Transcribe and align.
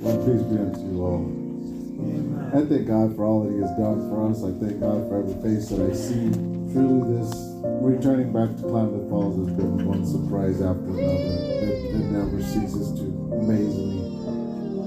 Well, 0.00 0.16
peace 0.24 0.40
be 0.48 0.56
unto 0.56 0.80
you 0.80 1.04
all. 1.04 1.28
I 2.56 2.64
thank 2.64 2.88
God 2.88 3.14
for 3.14 3.24
all 3.28 3.44
that 3.44 3.52
He 3.52 3.60
has 3.60 3.68
done 3.76 4.08
for 4.08 4.32
us. 4.32 4.40
I 4.40 4.48
thank 4.56 4.80
God 4.80 5.04
for 5.12 5.20
every 5.20 5.36
face 5.44 5.68
that 5.68 5.76
I 5.84 5.92
see. 5.92 6.32
Truly, 6.72 7.20
this 7.20 7.28
returning 7.84 8.32
back 8.32 8.48
to 8.56 8.62
Klamath 8.64 9.10
Falls 9.12 9.36
has 9.36 9.52
been 9.60 9.84
one 9.84 10.06
surprise 10.08 10.64
after 10.64 10.88
another. 10.88 11.36
It, 11.68 12.00
it 12.00 12.06
never 12.16 12.40
ceases 12.40 12.96
to 12.96 13.04
amaze 13.44 13.76
me. 13.76 14.00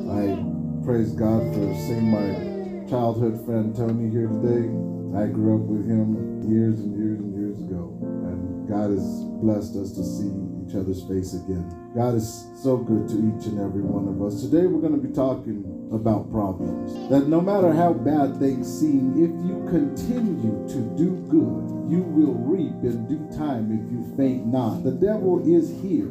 I 0.10 0.34
praise 0.82 1.14
God 1.14 1.46
for 1.54 1.70
seeing 1.86 2.10
my 2.10 2.90
childhood 2.90 3.38
friend 3.46 3.70
Tony 3.76 4.10
here 4.10 4.34
today. 4.34 4.66
I 5.14 5.30
grew 5.30 5.62
up 5.62 5.66
with 5.70 5.86
him 5.86 6.42
years 6.50 6.82
and 6.82 6.98
years 6.98 7.22
and 7.22 7.38
years 7.38 7.62
ago, 7.70 7.94
and 8.02 8.66
God 8.66 8.90
has 8.90 9.06
blessed 9.46 9.78
us 9.78 9.94
to 9.94 10.02
see 10.02 10.34
each 10.74 10.80
other's 10.80 11.04
face 11.04 11.34
again. 11.34 11.70
God 11.96 12.16
is 12.16 12.48
so 12.62 12.78
good 12.78 13.08
to 13.10 13.16
each 13.16 13.46
and 13.46 13.60
every 13.60 13.82
one 13.82 14.08
of 14.08 14.22
us. 14.22 14.42
Today 14.42 14.66
we're 14.66 14.82
going 14.82 15.00
to 15.00 15.08
be 15.08 15.14
talking 15.14 15.90
about 15.92 16.32
problems. 16.32 16.94
That 17.10 17.28
no 17.28 17.42
matter 17.42 17.72
how 17.72 17.94
bad 17.94 18.38
things 18.38 18.68
seem, 18.68 19.14
if 19.14 19.30
you 19.46 19.66
continue 19.70 20.68
to 20.70 20.82
do 20.98 21.12
good, 21.30 21.92
you 21.92 22.02
will 22.02 22.34
reap 22.34 22.74
in 22.84 23.06
due 23.08 23.38
time 23.38 23.70
if 23.72 23.92
you 23.92 24.16
faint 24.18 24.48
not. 24.48 24.84
The 24.84 24.92
devil 24.92 25.42
is 25.46 25.70
here 25.82 26.10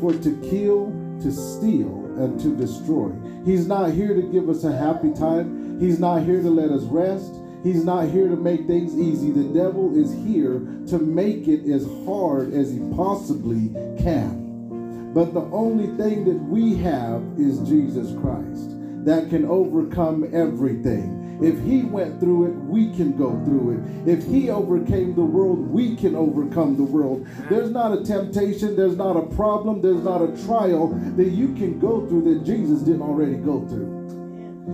for 0.00 0.12
to 0.12 0.50
kill, 0.50 0.92
to 1.22 1.32
steal, 1.32 2.04
and 2.18 2.38
to 2.40 2.54
destroy. 2.56 3.10
He's 3.44 3.66
not 3.66 3.92
here 3.92 4.14
to 4.14 4.22
give 4.22 4.48
us 4.50 4.64
a 4.64 4.76
happy 4.76 5.12
time. 5.12 5.80
He's 5.80 5.98
not 5.98 6.22
here 6.22 6.42
to 6.42 6.50
let 6.50 6.70
us 6.70 6.82
rest. 6.84 7.34
He's 7.64 7.82
not 7.82 8.10
here 8.10 8.28
to 8.28 8.36
make 8.36 8.66
things 8.66 8.94
easy. 8.94 9.30
The 9.30 9.52
devil 9.58 9.96
is 9.98 10.12
here 10.26 10.60
to 10.88 10.98
make 10.98 11.48
it 11.48 11.68
as 11.68 11.86
hard 12.04 12.52
as 12.52 12.70
he 12.70 12.78
possibly 12.94 13.70
can. 13.98 15.12
But 15.14 15.32
the 15.32 15.44
only 15.44 15.86
thing 15.96 16.26
that 16.26 16.38
we 16.44 16.76
have 16.76 17.22
is 17.38 17.66
Jesus 17.66 18.12
Christ 18.20 18.76
that 19.06 19.30
can 19.30 19.46
overcome 19.46 20.28
everything. 20.34 21.38
If 21.42 21.58
he 21.64 21.82
went 21.82 22.20
through 22.20 22.46
it, 22.46 22.54
we 22.64 22.94
can 22.94 23.16
go 23.16 23.30
through 23.44 23.72
it. 23.72 24.08
If 24.08 24.24
he 24.26 24.50
overcame 24.50 25.14
the 25.14 25.24
world, 25.24 25.58
we 25.58 25.96
can 25.96 26.14
overcome 26.14 26.76
the 26.76 26.84
world. 26.84 27.26
There's 27.48 27.70
not 27.70 27.96
a 27.96 28.04
temptation, 28.04 28.76
there's 28.76 28.96
not 28.96 29.16
a 29.16 29.26
problem, 29.34 29.82
there's 29.82 30.04
not 30.04 30.22
a 30.22 30.44
trial 30.46 30.88
that 31.16 31.30
you 31.30 31.54
can 31.54 31.78
go 31.80 32.06
through 32.06 32.34
that 32.34 32.44
Jesus 32.44 32.80
didn't 32.80 33.02
already 33.02 33.34
go 33.34 33.66
through. 33.68 34.03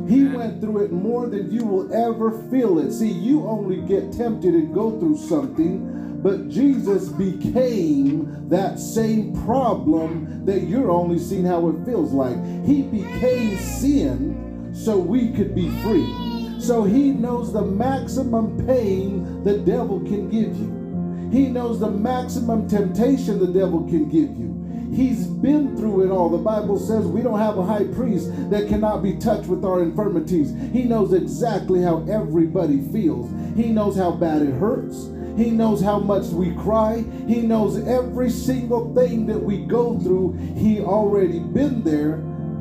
He 0.09 0.25
went 0.25 0.61
through 0.61 0.85
it 0.85 0.93
more 0.93 1.27
than 1.27 1.51
you 1.51 1.65
will 1.65 1.93
ever 1.93 2.31
feel 2.51 2.79
it. 2.79 2.93
See, 2.93 3.11
you 3.11 3.47
only 3.47 3.81
get 3.83 4.13
tempted 4.13 4.55
and 4.55 4.73
go 4.73 4.99
through 5.01 5.17
something, 5.17 6.21
but 6.23 6.49
Jesus 6.49 7.09
became 7.09 8.49
that 8.49 8.79
same 8.79 9.35
problem 9.45 10.45
that 10.47 10.63
you're 10.63 10.91
only 10.91 11.19
seeing 11.19 11.45
how 11.45 11.69
it 11.69 11.85
feels 11.85 12.13
like. 12.13 12.37
He 12.65 12.83
became 12.83 13.59
sin 13.59 14.73
so 14.73 14.97
we 14.97 15.33
could 15.33 15.55
be 15.55 15.69
free. 15.83 16.61
So 16.61 16.85
he 16.85 17.11
knows 17.11 17.53
the 17.53 17.63
maximum 17.63 18.67
pain 18.67 19.43
the 19.43 19.59
devil 19.59 19.99
can 20.01 20.29
give 20.29 20.57
you. 20.57 21.31
He 21.33 21.49
knows 21.49 21.81
the 21.81 21.91
maximum 21.91 22.69
temptation 22.69 23.39
the 23.39 23.47
devil 23.47 23.85
can 23.85 24.09
give 24.09 24.37
you. 24.37 24.50
He's 24.93 25.27
been 25.27 25.77
through 25.77 26.05
it 26.05 26.11
all. 26.11 26.29
The 26.29 26.39
Bible 26.39 26.79
says 26.79 27.07
we 27.07 27.23
don't 27.23 27.39
have 27.39 27.59
a 27.59 27.65
high 27.65 27.85
priest 27.85 28.29
that 28.51 28.69
cannot 28.69 29.03
be 29.03 29.17
touched 29.17 29.47
with 29.47 29.65
our 29.65 29.83
infirmities. 29.83 30.53
He 30.73 30.83
knows 30.83 31.13
exactly 31.13 31.83
how 31.83 32.05
everybody 32.09 32.81
feels. 32.91 33.31
He 33.57 33.69
knows 33.69 33.97
how 33.97 34.11
bad 34.11 34.43
it 34.43 34.53
hurts. 34.55 35.09
He 35.37 35.51
knows 35.53 35.81
how 35.81 36.01
much 36.01 36.27
we 36.27 36.55
cry. 36.57 37.05
He 37.27 37.41
knows 37.41 37.87
every 37.87 38.31
single 38.31 38.93
thing 38.95 39.27
that 39.27 39.39
we 39.39 39.59
go 39.59 39.99
through. 39.99 40.33
He 40.57 40.81
already 40.81 41.39
been 41.39 41.85
there, 41.85 42.17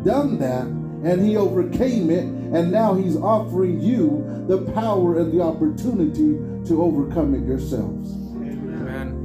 done 0.06 0.38
that, 0.40 0.67
and 1.03 1.25
he 1.25 1.35
overcame 1.35 2.11
it. 2.11 2.25
And 2.25 2.72
now 2.72 2.94
he's 2.94 3.17
offering 3.17 3.81
you 3.81 4.46
the 4.47 4.72
power 4.73 5.19
and 5.19 5.34
the 5.34 5.41
opportunity 5.41 6.38
to 6.67 6.81
overcome 6.84 7.34
it 7.34 7.46
yourselves. 7.46 8.11
Amen. 8.35 9.16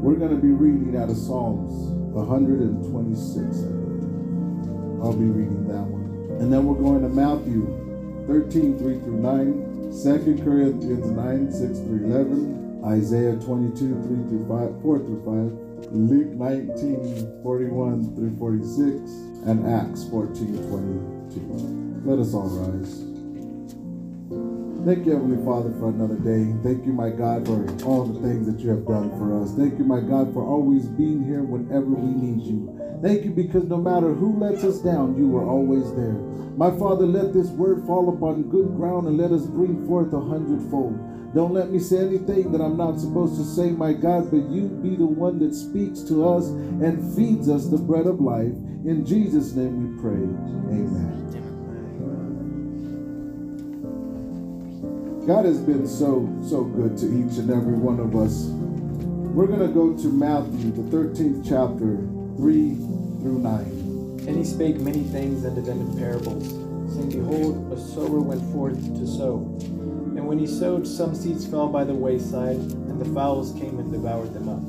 We're 0.00 0.16
going 0.16 0.34
to 0.34 0.40
be 0.40 0.52
reading 0.52 0.96
out 0.96 1.10
of 1.10 1.16
Psalms 1.16 1.93
126. 2.14 3.42
I'll 5.02 5.12
be 5.12 5.26
reading 5.26 5.66
that 5.68 5.82
one. 5.82 6.40
And 6.40 6.52
then 6.52 6.64
we're 6.64 6.80
going 6.80 7.02
to 7.02 7.08
Matthew 7.08 7.66
13, 8.26 8.78
3 8.78 9.00
through 9.00 9.20
9, 9.20 9.92
2 9.92 10.44
Corinthians 10.44 11.10
9, 11.10 11.52
6 11.52 11.78
through 11.80 12.04
11, 12.06 12.82
Isaiah 12.86 13.36
22, 13.36 13.74
3 13.74 14.28
through 14.30 14.46
5, 14.48 14.82
4 14.82 14.98
through 14.98 15.22
5, 15.24 15.92
Luke 15.92 16.32
19, 16.38 17.42
41 17.42 18.14
through 18.16 18.36
46, 18.38 19.10
and 19.46 19.66
Acts 19.66 20.08
14, 20.08 20.70
22. 20.70 22.04
Let 22.04 22.18
us 22.18 22.32
all 22.32 22.48
rise. 22.48 23.13
Thank 24.84 25.06
you, 25.06 25.12
Heavenly 25.12 25.42
Father, 25.46 25.72
for 25.80 25.88
another 25.88 26.20
day. 26.20 26.52
Thank 26.62 26.84
you, 26.84 26.92
my 26.92 27.08
God, 27.08 27.46
for 27.46 27.64
all 27.88 28.04
the 28.04 28.20
things 28.20 28.44
that 28.46 28.60
you 28.60 28.68
have 28.68 28.86
done 28.86 29.08
for 29.16 29.40
us. 29.42 29.54
Thank 29.56 29.78
you, 29.78 29.84
my 29.84 30.00
God, 30.00 30.34
for 30.34 30.44
always 30.44 30.84
being 30.84 31.24
here 31.24 31.42
whenever 31.42 31.86
we 31.86 32.12
need 32.12 32.44
you. 32.44 32.68
Thank 33.00 33.24
you 33.24 33.30
because 33.30 33.64
no 33.64 33.78
matter 33.78 34.12
who 34.12 34.36
lets 34.38 34.62
us 34.62 34.80
down, 34.80 35.16
you 35.16 35.34
are 35.38 35.48
always 35.48 35.88
there. 35.96 36.20
My 36.60 36.68
Father, 36.76 37.06
let 37.06 37.32
this 37.32 37.48
word 37.48 37.86
fall 37.86 38.12
upon 38.12 38.50
good 38.50 38.76
ground 38.76 39.08
and 39.08 39.16
let 39.16 39.32
us 39.32 39.46
bring 39.46 39.86
forth 39.88 40.12
a 40.12 40.20
hundredfold. 40.20 41.00
Don't 41.34 41.54
let 41.54 41.72
me 41.72 41.78
say 41.78 42.04
anything 42.04 42.52
that 42.52 42.60
I'm 42.60 42.76
not 42.76 43.00
supposed 43.00 43.40
to 43.40 43.44
say, 43.44 43.70
my 43.70 43.94
God, 43.94 44.30
but 44.30 44.52
you 44.52 44.68
be 44.68 44.96
the 44.96 45.08
one 45.08 45.38
that 45.40 45.54
speaks 45.54 46.00
to 46.12 46.28
us 46.28 46.48
and 46.84 47.00
feeds 47.16 47.48
us 47.48 47.66
the 47.72 47.78
bread 47.78 48.06
of 48.06 48.20
life. 48.20 48.52
In 48.84 49.04
Jesus' 49.06 49.54
name 49.54 49.96
we 49.96 50.02
pray. 50.02 50.28
Amen. 50.68 51.23
God 55.26 55.46
has 55.46 55.58
been 55.58 55.88
so, 55.88 56.28
so 56.46 56.64
good 56.64 56.98
to 56.98 57.06
each 57.06 57.38
and 57.38 57.50
every 57.50 57.72
one 57.72 57.98
of 57.98 58.14
us. 58.14 58.44
We're 59.32 59.46
going 59.46 59.66
to 59.66 59.72
go 59.72 59.96
to 59.96 60.08
Matthew, 60.12 60.70
the 60.70 60.82
13th 60.94 61.48
chapter, 61.48 61.96
3 62.36 62.74
through 63.24 63.38
9. 63.38 64.28
And 64.28 64.36
he 64.36 64.44
spake 64.44 64.76
many 64.80 65.02
things 65.04 65.46
unto 65.46 65.62
them 65.62 65.80
in 65.80 65.96
parables, 65.96 66.50
saying, 66.92 67.08
Behold, 67.08 67.72
a 67.72 67.80
sower 67.80 68.20
went 68.20 68.42
forth 68.52 68.76
to 68.76 69.06
sow. 69.06 69.40
And 70.12 70.28
when 70.28 70.38
he 70.38 70.46
sowed, 70.46 70.86
some 70.86 71.14
seeds 71.14 71.46
fell 71.46 71.68
by 71.68 71.84
the 71.84 71.94
wayside, 71.94 72.56
and 72.56 73.00
the 73.00 73.08
fowls 73.14 73.52
came 73.52 73.78
and 73.78 73.90
devoured 73.90 74.34
them 74.34 74.50
up. 74.50 74.60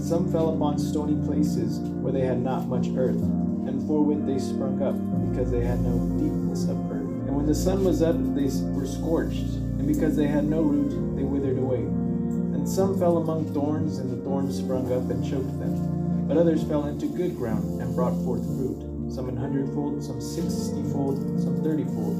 Some 0.00 0.30
fell 0.30 0.54
upon 0.54 0.78
stony 0.78 1.18
places, 1.26 1.80
where 1.80 2.12
they 2.12 2.24
had 2.24 2.38
not 2.38 2.68
much 2.68 2.86
earth, 2.94 3.20
and 3.66 3.84
forthwith 3.88 4.24
they 4.24 4.38
sprung 4.38 4.80
up, 4.84 4.94
because 5.32 5.50
they 5.50 5.64
had 5.66 5.80
no 5.80 5.98
deepness 6.14 6.68
of 6.68 6.78
earth. 6.92 7.10
And 7.26 7.34
when 7.34 7.46
the 7.46 7.56
sun 7.56 7.82
was 7.82 8.02
up, 8.02 8.14
they 8.36 8.46
were 8.70 8.86
scorched, 8.86 9.59
and 9.80 9.88
because 9.88 10.14
they 10.14 10.26
had 10.26 10.44
no 10.44 10.60
root, 10.60 11.16
they 11.16 11.22
withered 11.22 11.56
away. 11.56 11.78
And 11.78 12.68
some 12.68 12.98
fell 12.98 13.16
among 13.16 13.50
thorns, 13.54 13.96
and 13.96 14.12
the 14.12 14.22
thorns 14.22 14.58
sprung 14.58 14.92
up 14.92 15.08
and 15.08 15.24
choked 15.24 15.58
them. 15.58 16.28
But 16.28 16.36
others 16.36 16.62
fell 16.64 16.84
into 16.84 17.06
good 17.06 17.34
ground 17.34 17.80
and 17.80 17.94
brought 17.94 18.12
forth 18.22 18.44
fruit, 18.44 19.10
some 19.10 19.30
an 19.30 19.38
hundredfold, 19.38 20.04
some 20.04 20.20
sixtyfold, 20.20 21.16
some 21.40 21.64
thirtyfold. 21.64 22.12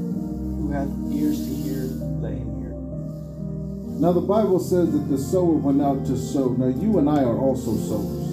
Who 0.56 0.70
hath 0.72 0.88
ears 1.12 1.36
to 1.36 1.54
hear, 1.54 1.82
let 2.24 2.32
him 2.32 2.48
hear. 2.64 2.72
Now, 4.00 4.12
the 4.12 4.24
Bible 4.24 4.58
says 4.58 4.90
that 4.92 5.10
the 5.10 5.18
sower 5.18 5.52
went 5.52 5.82
out 5.82 6.06
to 6.06 6.16
sow. 6.16 6.54
Now, 6.56 6.68
you 6.68 6.96
and 6.96 7.10
I 7.10 7.24
are 7.24 7.36
also 7.36 7.76
sowers. 7.76 8.32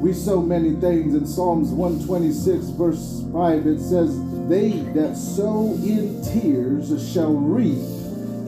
We 0.00 0.14
sow 0.14 0.40
many 0.40 0.72
things. 0.80 1.14
In 1.14 1.26
Psalms 1.26 1.68
126, 1.68 2.70
verse 2.80 3.24
5, 3.30 3.66
it 3.66 3.78
says, 3.78 4.16
They 4.48 4.70
that 4.96 5.18
sow 5.18 5.74
in 5.84 6.24
tears 6.24 6.88
shall 7.12 7.34
reap 7.34 7.97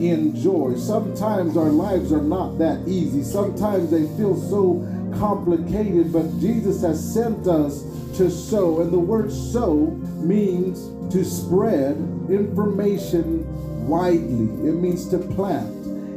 in 0.01 0.35
joy. 0.35 0.75
Sometimes 0.75 1.57
our 1.57 1.69
lives 1.69 2.11
are 2.11 2.21
not 2.21 2.57
that 2.57 2.87
easy. 2.87 3.23
Sometimes 3.23 3.91
they 3.91 4.07
feel 4.17 4.35
so 4.49 4.87
complicated, 5.19 6.11
but 6.11 6.39
Jesus 6.39 6.81
has 6.81 7.13
sent 7.13 7.47
us 7.47 7.83
to 8.17 8.29
sow. 8.29 8.81
And 8.81 8.91
the 8.91 8.99
word 8.99 9.31
sow 9.31 9.87
means 10.23 10.89
to 11.13 11.23
spread 11.23 11.95
information 12.29 13.45
widely, 13.87 14.45
it 14.67 14.75
means 14.75 15.07
to 15.09 15.17
plant, 15.17 15.69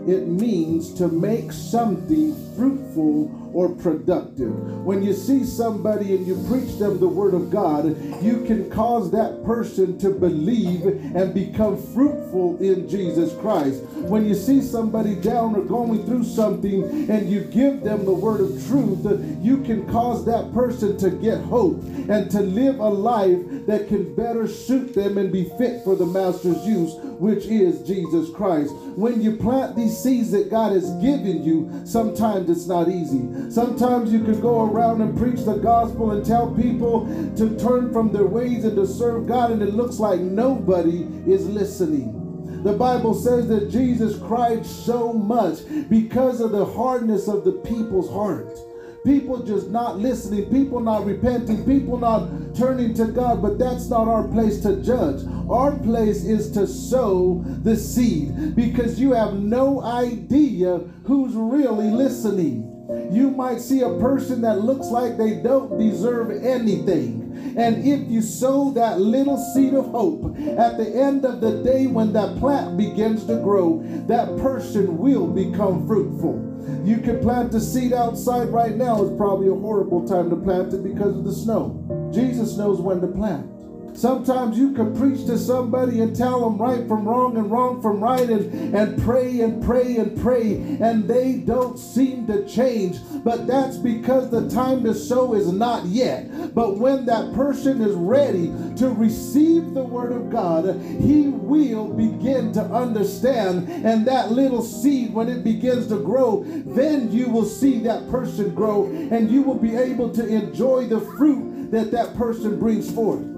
it 0.09 0.29
means 0.29 0.95
to 0.95 1.09
make 1.09 1.51
something 1.51 2.35
fruitful 2.57 3.51
or 3.55 3.69
productive. 3.69 4.53
When 4.85 5.03
you 5.03 5.13
see 5.13 5.45
somebody 5.45 6.15
and 6.15 6.27
you 6.27 6.35
preach 6.49 6.79
them 6.79 6.99
the 6.99 7.09
word 7.09 7.35
of 7.35 7.51
God, 7.51 7.87
you 8.23 8.45
can 8.45 8.69
cause 8.71 9.11
that 9.13 9.45
person 9.45 9.97
to 9.99 10.11
believe 10.11 10.85
and 10.85 11.33
become 11.33 11.81
fruitful 11.95 12.59
in 12.59 12.89
Jesus 12.89 13.33
Christ. 13.41 13.83
When 14.09 14.27
you 14.27 14.35
see 14.35 14.61
somebody 14.61 15.15
down 15.15 15.55
or 15.55 15.65
going 15.65 16.05
through 16.05 16.25
something 16.25 17.09
and 17.11 17.31
you 17.31 17.43
give 17.43 17.83
them 17.83 18.05
the 18.05 18.13
word 18.13 18.41
of 18.41 18.67
truth, 18.67 19.05
you 19.41 19.63
can 19.63 19.87
cause 19.91 20.25
that 20.27 20.53
person 20.53 20.97
to 20.99 21.11
get 21.11 21.41
hope 21.43 21.83
and 22.09 22.31
to 22.31 22.41
live 22.41 22.81
a 22.81 22.89
life 22.89 23.39
that 23.67 23.89
can 23.89 24.15
better 24.15 24.49
suit 24.49 24.95
them 24.95 25.17
and 25.17 25.33
be 25.33 25.45
fit 25.57 25.83
for 25.85 25.95
the 25.95 26.05
master's 26.05 26.67
use, 26.67 26.95
which 27.19 27.47
is 27.47 27.87
Jesus 27.87 28.31
Christ. 28.35 28.75
When 28.97 29.23
you 29.23 29.37
plant 29.37 29.77
these 29.77 29.97
seeds 29.97 30.31
that 30.33 30.51
God 30.51 30.73
has 30.73 30.91
given 31.03 31.43
you, 31.45 31.71
sometimes 31.85 32.44
it's 32.49 32.67
not 32.67 32.89
easy. 32.89 33.51
Sometimes 33.51 34.13
you 34.13 34.21
can 34.25 34.41
go 34.41 34.63
around 34.63 35.01
and 35.01 35.17
preach 35.17 35.45
the 35.45 35.57
gospel 35.57 36.13
and 36.13 36.25
tell 36.25 36.55
people 36.55 37.07
to 37.37 37.59
turn 37.59 37.93
from 37.93 38.13
their 38.13 38.27
ways 38.27 38.65
and 38.65 38.77
to 38.77 38.87
serve 38.87 39.27
God, 39.27 39.51
and 39.51 39.63
it 39.63 39.75
looks 39.75 39.99
like 39.99 40.21
nobody 40.21 41.03
is 41.27 41.47
listening. 41.47 42.21
The 42.65 42.73
Bible 42.73 43.15
says 43.15 43.47
that 43.49 43.71
Jesus 43.71 44.19
cried 44.19 44.65
so 44.65 45.13
much 45.13 45.59
because 45.91 46.41
of 46.41 46.51
the 46.51 46.65
hardness 46.65 47.29
of 47.29 47.45
the 47.45 47.53
people's 47.53 48.11
heart. 48.11 48.59
People 49.05 49.43
just 49.43 49.69
not 49.69 49.99
listening, 49.99 50.51
people 50.51 50.81
not 50.81 51.05
repenting, 51.05 51.67
people 51.67 51.99
not 51.99 52.27
turning 52.55 52.95
to 52.95 53.05
God, 53.05 53.43
but 53.43 53.59
that's 53.59 53.91
not 53.91 54.09
our 54.09 54.27
place 54.29 54.61
to 54.63 54.77
judge. 54.83 55.27
Our 55.51 55.79
place 55.79 56.25
is 56.25 56.51
to 56.53 56.67
sow 56.67 57.45
the 57.45 57.77
seed 57.77 58.57
because 58.57 58.99
you 58.99 59.13
have 59.13 59.35
no 59.35 59.83
idea 59.83 60.79
who's 61.05 61.35
really 61.35 61.91
listening. 61.91 62.71
You 63.13 63.31
might 63.31 63.61
see 63.61 63.83
a 63.83 63.99
person 63.99 64.41
that 64.41 64.61
looks 64.61 64.87
like 64.87 65.19
they 65.19 65.35
don't 65.35 65.79
deserve 65.79 66.31
anything. 66.43 67.55
And 67.59 67.87
if 67.87 68.09
you 68.11 68.23
sow 68.23 68.71
that 68.73 69.01
little 69.01 69.37
seed 69.53 69.75
of 69.75 69.85
hope, 69.87 70.35
at 70.39 70.79
the 70.79 70.91
end 70.95 71.27
of 71.27 71.43
the 71.43 71.63
day, 71.63 71.87
when 71.87 72.15
that 72.15 72.39
plant 72.39 72.79
begins 72.79 73.27
to 73.27 73.37
grow, 73.37 73.83
that 74.07 74.29
person 74.39 74.97
will 74.97 75.27
become 75.27 75.87
fruitful. 75.87 76.54
You 76.85 76.99
can 76.99 77.21
plant 77.21 77.55
a 77.55 77.61
seed 77.61 77.93
outside 77.93 78.49
right 78.49 78.75
now. 78.77 79.03
It's 79.03 79.17
probably 79.17 79.49
a 79.49 79.55
horrible 79.55 80.07
time 80.07 80.31
to 80.31 80.37
plant 80.37 80.75
it 80.75 80.83
because 80.83 81.17
of 81.17 81.25
the 81.25 81.33
snow. 81.33 82.11
Jesus 82.13 82.57
knows 82.57 82.81
when 82.81 83.01
to 83.01 83.07
plant. 83.07 83.54
Sometimes 83.95 84.59
you 84.59 84.73
can 84.73 84.97
preach 84.97 85.25
to 85.27 85.39
somebody 85.39 86.01
and 86.01 86.17
tell 86.17 86.41
them 86.41 86.59
right 86.59 86.87
from 86.89 87.07
wrong 87.07 87.37
and 87.37 87.49
wrong 87.51 87.81
from 87.81 88.03
right 88.03 88.29
and, 88.29 88.75
and 88.75 89.01
pray 89.03 89.41
and 89.41 89.63
pray 89.63 89.97
and 89.97 90.21
pray, 90.21 90.55
and 90.81 91.07
they 91.07 91.35
don't 91.35 91.79
seem 91.79 92.27
to 92.27 92.47
change. 92.47 92.99
But 93.23 93.47
that's 93.47 93.77
because 93.77 94.31
the 94.31 94.51
time 94.51 94.83
to 94.85 94.95
sow 94.95 95.35
is 95.35 95.53
not 95.53 95.87
yet. 95.87 96.55
But 96.55 96.79
when 96.79 97.07
that 97.07 97.33
person 97.35 97.81
is 97.83 97.95
ready 97.95 98.49
to 98.77 98.89
receive 98.91 99.75
the 99.75 99.85
word 99.85 100.13
of 100.13 100.29
God, 100.29 100.81
he 100.81 101.29
will 101.29 101.87
begin 101.87 102.53
to 102.55 102.63
understand. 102.63 103.69
And 103.69 104.07
that 104.07 104.33
little 104.33 104.63
seed, 104.63 105.15
when 105.15 105.29
it 105.29 105.45
begins 105.45 105.87
to 105.89 106.01
grow, 106.01 106.43
then 106.45 107.13
you 107.13 107.29
will 107.29 107.45
see 107.45 107.79
that 107.81 108.11
person 108.11 108.55
grow 108.55 108.87
and 108.87 109.31
you 109.31 109.43
will 109.43 109.59
be 109.59 109.77
able 109.77 110.13
to 110.15 110.27
enjoy 110.27 110.87
the 110.87 111.01
fruit 111.01 111.71
that 111.71 111.93
that 111.93 112.15
person 112.17 112.59
brings 112.59 112.91
forth 112.91 113.34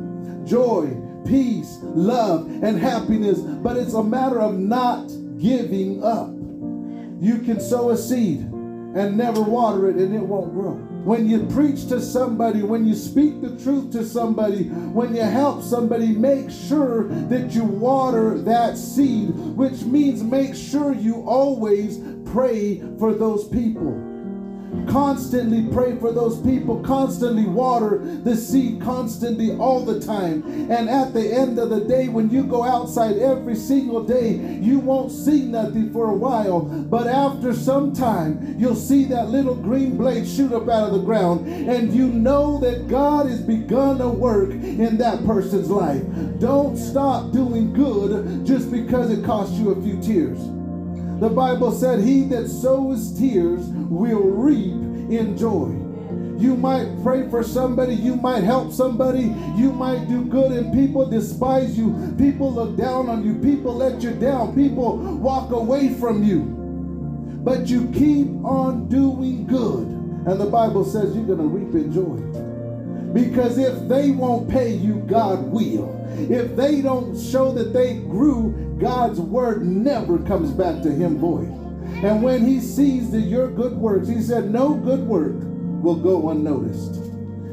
joy, 0.46 0.96
peace, 1.26 1.78
love, 1.82 2.46
and 2.62 2.78
happiness, 2.78 3.40
but 3.40 3.76
it's 3.76 3.94
a 3.94 4.02
matter 4.02 4.40
of 4.40 4.58
not 4.58 5.08
giving 5.38 6.02
up. 6.02 6.30
You 7.20 7.40
can 7.44 7.60
sow 7.60 7.90
a 7.90 7.96
seed 7.96 8.40
and 8.40 9.16
never 9.16 9.42
water 9.42 9.90
it, 9.90 9.96
and 9.96 10.14
it 10.14 10.22
won't 10.22 10.52
grow. 10.54 10.72
When 11.04 11.28
you 11.28 11.46
preach 11.46 11.88
to 11.88 12.00
somebody, 12.00 12.62
when 12.62 12.86
you 12.86 12.94
speak 12.94 13.40
the 13.40 13.56
truth 13.62 13.92
to 13.92 14.04
somebody, 14.04 14.64
when 14.64 15.14
you 15.14 15.22
help 15.22 15.62
somebody, 15.62 16.08
make 16.08 16.50
sure 16.50 17.08
that 17.28 17.52
you 17.52 17.64
water 17.64 18.38
that 18.38 18.76
seed, 18.76 19.28
which 19.54 19.82
means 19.82 20.24
make 20.24 20.54
sure 20.54 20.94
you 20.94 21.22
always 21.22 22.00
pray 22.24 22.80
for 22.98 23.14
those 23.14 23.46
people. 23.48 24.05
Constantly 24.88 25.66
pray 25.72 25.96
for 25.96 26.12
those 26.12 26.40
people, 26.42 26.82
constantly 26.82 27.44
water 27.44 27.98
the 27.98 28.36
seed, 28.36 28.80
constantly 28.80 29.56
all 29.56 29.84
the 29.84 30.00
time. 30.00 30.42
And 30.70 30.88
at 30.88 31.12
the 31.12 31.32
end 31.32 31.58
of 31.58 31.70
the 31.70 31.84
day, 31.84 32.08
when 32.08 32.30
you 32.30 32.44
go 32.44 32.62
outside 32.62 33.18
every 33.18 33.56
single 33.56 34.02
day, 34.04 34.36
you 34.36 34.78
won't 34.78 35.12
see 35.12 35.42
nothing 35.42 35.92
for 35.92 36.10
a 36.10 36.14
while. 36.14 36.60
But 36.60 37.06
after 37.06 37.52
some 37.52 37.92
time, 37.92 38.56
you'll 38.58 38.74
see 38.74 39.04
that 39.06 39.28
little 39.28 39.54
green 39.54 39.96
blade 39.96 40.26
shoot 40.26 40.52
up 40.52 40.68
out 40.68 40.88
of 40.88 40.92
the 40.92 41.04
ground, 41.04 41.46
and 41.46 41.92
you 41.92 42.06
know 42.08 42.58
that 42.60 42.88
God 42.88 43.26
has 43.26 43.40
begun 43.40 44.00
a 44.00 44.08
work 44.08 44.50
in 44.50 44.96
that 44.98 45.24
person's 45.26 45.70
life. 45.70 46.02
Don't 46.38 46.76
stop 46.76 47.32
doing 47.32 47.72
good 47.72 48.46
just 48.46 48.70
because 48.70 49.10
it 49.10 49.24
costs 49.24 49.58
you 49.58 49.70
a 49.70 49.82
few 49.82 50.00
tears. 50.00 50.38
The 51.20 51.30
Bible 51.30 51.72
said, 51.72 52.00
He 52.00 52.24
that 52.26 52.48
sows 52.48 53.18
tears 53.18 53.66
will 53.68 54.20
reap 54.20 54.74
in 55.10 55.36
joy. 55.36 55.74
You 56.38 56.54
might 56.56 57.02
pray 57.02 57.30
for 57.30 57.42
somebody, 57.42 57.94
you 57.94 58.16
might 58.16 58.44
help 58.44 58.70
somebody, 58.70 59.34
you 59.56 59.72
might 59.72 60.06
do 60.08 60.26
good, 60.26 60.52
and 60.52 60.74
people 60.74 61.08
despise 61.08 61.78
you. 61.78 62.14
People 62.18 62.52
look 62.52 62.76
down 62.76 63.08
on 63.08 63.24
you, 63.24 63.34
people 63.36 63.74
let 63.74 64.02
you 64.02 64.12
down, 64.12 64.54
people 64.54 64.98
walk 64.98 65.50
away 65.52 65.94
from 65.94 66.22
you. 66.22 66.40
But 67.42 67.68
you 67.68 67.88
keep 67.92 68.28
on 68.44 68.88
doing 68.88 69.46
good, 69.46 69.86
and 70.26 70.38
the 70.38 70.50
Bible 70.50 70.84
says 70.84 71.16
you're 71.16 71.24
going 71.24 71.38
to 71.38 71.44
reap 71.44 71.74
in 71.74 71.92
joy. 71.92 73.14
Because 73.14 73.56
if 73.56 73.88
they 73.88 74.10
won't 74.10 74.50
pay 74.50 74.74
you, 74.74 74.96
God 75.08 75.44
will. 75.44 75.95
If 76.18 76.56
they 76.56 76.82
don't 76.82 77.18
show 77.18 77.52
that 77.52 77.72
they 77.72 77.94
grew, 77.94 78.76
God's 78.80 79.20
word 79.20 79.64
never 79.64 80.18
comes 80.18 80.50
back 80.50 80.82
to 80.82 80.90
him 80.90 81.18
void. 81.18 81.48
And 82.04 82.22
when 82.22 82.44
he 82.44 82.60
sees 82.60 83.10
that 83.12 83.22
your 83.22 83.50
good 83.50 83.74
works, 83.74 84.08
he 84.08 84.20
said, 84.20 84.50
no 84.50 84.74
good 84.74 85.00
work 85.00 85.36
will 85.82 85.96
go 85.96 86.30
unnoticed. 86.30 86.96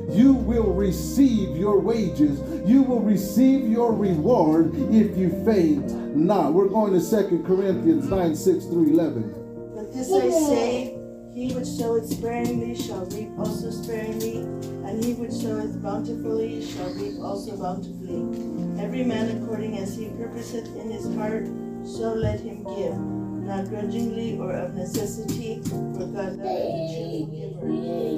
You 0.09 0.33
will 0.33 0.73
receive 0.73 1.55
your 1.55 1.79
wages. 1.79 2.39
You 2.67 2.83
will 2.83 2.99
receive 2.99 3.67
your 3.67 3.93
reward 3.93 4.73
if 4.93 5.17
you 5.17 5.29
faint 5.45 6.15
not. 6.15 6.53
We're 6.53 6.67
going 6.67 6.93
to 6.93 7.01
Second 7.01 7.45
Corinthians 7.45 8.05
9 8.05 8.35
6 8.35 8.65
through 8.65 8.93
11. 8.93 9.73
But 9.75 9.93
this 9.93 10.11
I 10.11 10.29
say, 10.29 10.97
he 11.33 11.53
which 11.55 11.65
soweth 11.65 12.07
sparingly 12.09 12.75
shall 12.75 13.05
reap 13.07 13.31
also 13.39 13.71
sparingly, 13.71 14.41
and 14.87 15.03
he 15.03 15.13
which 15.13 15.31
soweth 15.31 15.81
bountifully 15.81 16.63
shall 16.63 16.93
reap 16.93 17.19
also 17.19 17.57
bountifully. 17.57 18.52
Every 18.77 19.03
man 19.03 19.41
according 19.41 19.77
as 19.77 19.95
he 19.95 20.09
purposeth 20.09 20.75
in 20.75 20.89
his 20.89 21.13
heart, 21.15 21.45
so 21.85 22.13
let 22.13 22.39
him 22.39 22.63
give, 22.63 22.97
not 22.97 23.69
grudgingly 23.69 24.37
or 24.37 24.51
of 24.51 24.73
necessity, 24.75 25.61
for 25.63 26.07
God 26.07 26.37
loveth 26.37 26.41
a 26.41 26.87
cheerful 26.89 27.27
giver. 27.27 27.67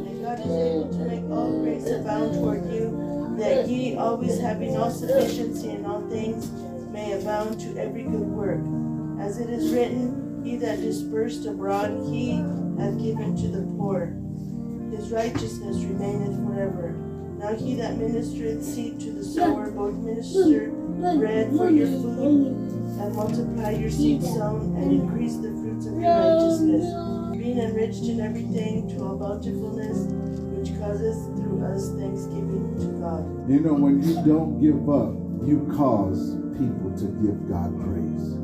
And 0.09 0.21
God 0.23 0.39
is 0.39 0.45
able 0.45 0.89
to 0.91 1.05
make 1.05 1.23
all 1.29 1.59
grace 1.61 1.87
abound 1.89 2.33
toward 2.35 2.65
you, 2.71 3.35
that 3.37 3.67
ye, 3.67 3.95
always 3.95 4.39
having 4.39 4.77
all 4.77 4.91
sufficiency 4.91 5.71
in 5.71 5.85
all 5.85 6.07
things, 6.09 6.49
may 6.91 7.13
abound 7.13 7.59
to 7.59 7.77
every 7.77 8.03
good 8.03 8.21
work. 8.21 8.63
As 9.19 9.39
it 9.39 9.49
is 9.49 9.73
written, 9.73 10.41
He 10.45 10.55
that 10.57 10.79
dispersed 10.79 11.45
abroad, 11.45 11.91
he 12.09 12.37
hath 12.79 12.97
given 13.01 13.35
to 13.35 13.47
the 13.47 13.63
poor. 13.77 14.15
His 14.91 15.11
righteousness 15.11 15.83
remaineth 15.83 16.37
forever. 16.45 16.95
Now 17.45 17.53
he 17.53 17.75
that 17.75 17.99
ministereth 17.99 18.63
seed 18.63 18.99
to 19.01 19.11
the 19.11 19.23
sower, 19.23 19.69
both 19.69 19.93
minister 19.97 20.71
bread 20.71 21.55
for 21.55 21.69
your 21.69 21.85
food, 22.01 22.57
and 22.97 23.15
multiply 23.15 23.69
your 23.69 23.91
seed 23.91 24.23
sown, 24.23 24.75
and 24.75 24.91
increase 24.91 25.35
the 25.35 25.51
fruits 25.61 25.85
of 25.85 25.93
your 25.93 26.09
righteousness, 26.09 27.37
being 27.37 27.59
enriched 27.59 28.05
in 28.05 28.19
everything 28.19 28.89
to 28.89 29.03
all 29.03 29.15
bountifulness, 29.15 30.09
which 30.57 30.73
causeth 30.79 31.21
through 31.37 31.63
us 31.65 31.91
thanksgiving 31.91 32.73
to 32.79 32.87
God. 32.97 33.21
You 33.47 33.59
know, 33.59 33.75
when 33.75 34.01
you 34.01 34.15
don't 34.25 34.59
give 34.59 34.89
up, 34.89 35.13
you 35.45 35.71
cause 35.77 36.33
people 36.57 36.97
to 36.97 37.05
give 37.21 37.47
God 37.47 37.79
praise. 37.85 38.41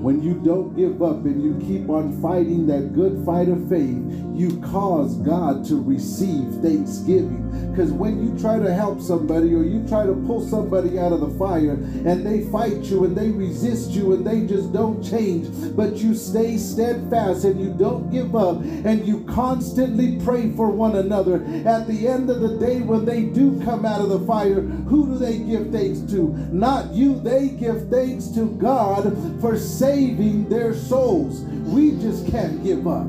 When 0.00 0.22
you 0.22 0.34
don't 0.34 0.76
give 0.76 1.02
up 1.02 1.24
and 1.24 1.42
you 1.42 1.58
keep 1.66 1.88
on 1.90 2.20
fighting 2.22 2.66
that 2.68 2.94
good 2.94 3.24
fight 3.26 3.48
of 3.48 3.68
faith, 3.68 3.98
you 4.34 4.60
cause 4.60 5.16
God 5.16 5.64
to 5.66 5.82
receive 5.82 6.62
thanksgiving. 6.62 7.67
Because 7.78 7.92
when 7.92 8.20
you 8.20 8.36
try 8.40 8.58
to 8.58 8.74
help 8.74 9.00
somebody 9.00 9.54
or 9.54 9.62
you 9.62 9.86
try 9.86 10.04
to 10.04 10.12
pull 10.26 10.44
somebody 10.44 10.98
out 10.98 11.12
of 11.12 11.20
the 11.20 11.30
fire 11.38 11.74
and 11.74 12.26
they 12.26 12.40
fight 12.50 12.82
you 12.86 13.04
and 13.04 13.16
they 13.16 13.30
resist 13.30 13.92
you 13.92 14.14
and 14.14 14.26
they 14.26 14.48
just 14.48 14.72
don't 14.72 15.00
change, 15.00 15.46
but 15.76 15.94
you 15.94 16.12
stay 16.12 16.56
steadfast 16.56 17.44
and 17.44 17.60
you 17.60 17.72
don't 17.72 18.10
give 18.10 18.34
up 18.34 18.56
and 18.56 19.06
you 19.06 19.24
constantly 19.26 20.18
pray 20.24 20.50
for 20.56 20.68
one 20.72 20.96
another, 20.96 21.36
at 21.68 21.86
the 21.86 22.08
end 22.08 22.28
of 22.28 22.40
the 22.40 22.58
day, 22.58 22.80
when 22.80 23.04
they 23.04 23.22
do 23.22 23.62
come 23.62 23.86
out 23.86 24.00
of 24.00 24.08
the 24.08 24.26
fire, 24.26 24.60
who 24.60 25.06
do 25.06 25.16
they 25.16 25.38
give 25.38 25.70
thanks 25.70 26.00
to? 26.10 26.36
Not 26.50 26.92
you, 26.92 27.20
they 27.20 27.50
give 27.50 27.88
thanks 27.90 28.26
to 28.30 28.46
God 28.56 29.16
for 29.40 29.56
saving 29.56 30.48
their 30.48 30.74
souls. 30.74 31.42
We 31.42 31.92
just 31.92 32.26
can't 32.26 32.64
give 32.64 32.88
up 32.88 33.06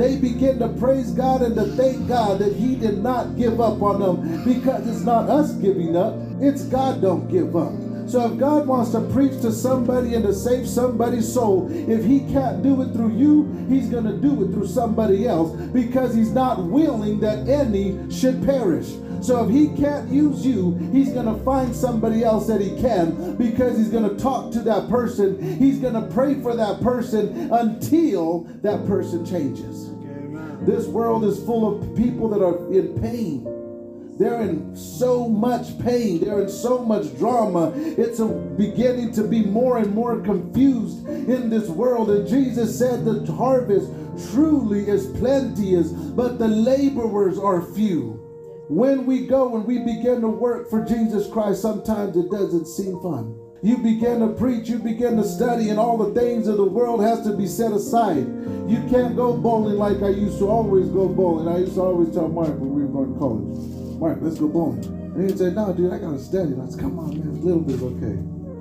they 0.00 0.16
begin 0.16 0.58
to 0.58 0.68
praise 0.68 1.10
God 1.10 1.42
and 1.42 1.54
to 1.56 1.64
thank 1.76 2.08
God 2.08 2.38
that 2.38 2.56
He 2.56 2.74
did 2.74 2.98
not 2.98 3.36
give 3.36 3.60
up 3.60 3.82
on 3.82 4.00
them 4.00 4.44
because 4.44 4.86
it's 4.86 5.04
not 5.04 5.28
us 5.28 5.52
giving 5.54 5.96
up, 5.96 6.14
it's 6.40 6.64
God 6.64 7.02
don't 7.02 7.28
give 7.28 7.54
up. 7.54 7.72
So 8.10 8.32
if 8.32 8.40
God 8.40 8.66
wants 8.66 8.90
to 8.90 9.00
preach 9.12 9.40
to 9.42 9.52
somebody 9.52 10.14
and 10.14 10.24
to 10.24 10.34
save 10.34 10.68
somebody's 10.68 11.32
soul, 11.32 11.70
if 11.70 12.04
he 12.04 12.20
can't 12.32 12.60
do 12.60 12.82
it 12.82 12.92
through 12.92 13.16
you, 13.16 13.66
he's 13.68 13.88
going 13.88 14.02
to 14.02 14.16
do 14.16 14.42
it 14.42 14.52
through 14.52 14.66
somebody 14.66 15.28
else 15.28 15.52
because 15.66 16.12
he's 16.12 16.32
not 16.32 16.60
willing 16.64 17.20
that 17.20 17.48
any 17.48 18.10
should 18.10 18.44
perish. 18.44 18.88
So 19.22 19.44
if 19.44 19.50
he 19.50 19.68
can't 19.80 20.10
use 20.10 20.44
you, 20.44 20.72
he's 20.92 21.10
going 21.10 21.26
to 21.26 21.44
find 21.44 21.76
somebody 21.76 22.24
else 22.24 22.48
that 22.48 22.60
he 22.60 22.70
can 22.80 23.36
because 23.36 23.78
he's 23.78 23.90
going 23.90 24.08
to 24.08 24.20
talk 24.20 24.50
to 24.54 24.60
that 24.62 24.88
person. 24.88 25.40
He's 25.58 25.78
going 25.78 25.94
to 25.94 26.12
pray 26.12 26.40
for 26.40 26.56
that 26.56 26.80
person 26.80 27.52
until 27.52 28.40
that 28.62 28.86
person 28.88 29.24
changes. 29.24 29.89
This 30.62 30.86
world 30.86 31.24
is 31.24 31.42
full 31.44 31.80
of 31.80 31.96
people 31.96 32.28
that 32.30 32.42
are 32.42 32.72
in 32.72 33.00
pain. 33.00 33.44
They're 34.18 34.42
in 34.42 34.76
so 34.76 35.26
much 35.26 35.78
pain. 35.78 36.20
They're 36.20 36.42
in 36.42 36.50
so 36.50 36.84
much 36.84 37.16
drama. 37.16 37.72
It's 37.74 38.20
beginning 38.20 39.12
to 39.12 39.24
be 39.24 39.46
more 39.46 39.78
and 39.78 39.94
more 39.94 40.20
confused 40.20 41.08
in 41.08 41.48
this 41.48 41.68
world. 41.68 42.10
And 42.10 42.28
Jesus 42.28 42.78
said 42.78 43.06
the 43.06 43.24
harvest 43.32 43.90
truly 44.30 44.86
is 44.86 45.06
plenteous, 45.18 45.88
but 45.92 46.38
the 46.38 46.48
laborers 46.48 47.38
are 47.38 47.62
few. 47.62 48.20
When 48.68 49.06
we 49.06 49.26
go 49.26 49.56
and 49.56 49.64
we 49.64 49.78
begin 49.78 50.20
to 50.20 50.28
work 50.28 50.68
for 50.68 50.84
Jesus 50.84 51.26
Christ, 51.26 51.62
sometimes 51.62 52.16
it 52.16 52.30
doesn't 52.30 52.66
seem 52.66 53.00
fun. 53.00 53.34
You 53.62 53.76
begin 53.76 54.20
to 54.20 54.28
preach, 54.28 54.68
you 54.68 54.78
begin 54.78 55.18
to 55.18 55.24
study, 55.24 55.68
and 55.68 55.78
all 55.78 55.98
the 55.98 56.18
things 56.18 56.48
of 56.48 56.56
the 56.56 56.64
world 56.64 57.02
has 57.02 57.22
to 57.26 57.36
be 57.36 57.46
set 57.46 57.72
aside. 57.72 58.26
You 58.66 58.82
can't 58.88 59.14
go 59.14 59.36
bowling 59.36 59.76
like 59.76 60.02
I 60.02 60.08
used 60.08 60.38
to 60.38 60.48
always 60.48 60.88
go 60.88 61.08
bowling. 61.08 61.46
I 61.46 61.58
used 61.58 61.74
to 61.74 61.82
always 61.82 62.14
tell 62.14 62.28
Mark 62.28 62.48
when 62.58 62.72
we 62.72 62.82
were 62.82 62.88
going 62.88 63.12
to 63.12 63.18
college, 63.18 64.00
Mark, 64.00 64.18
let's 64.22 64.38
go 64.38 64.48
bowling. 64.48 64.82
And 64.84 65.28
he'd 65.28 65.38
say, 65.38 65.50
No, 65.50 65.74
dude, 65.74 65.92
I 65.92 65.98
gotta 65.98 66.18
study. 66.18 66.54
Let's 66.54 66.74
come 66.74 66.98
on, 66.98 67.18
man, 67.18 67.28
a 67.28 67.44
little 67.44 67.60
bit 67.60 67.82
okay. 67.82 68.16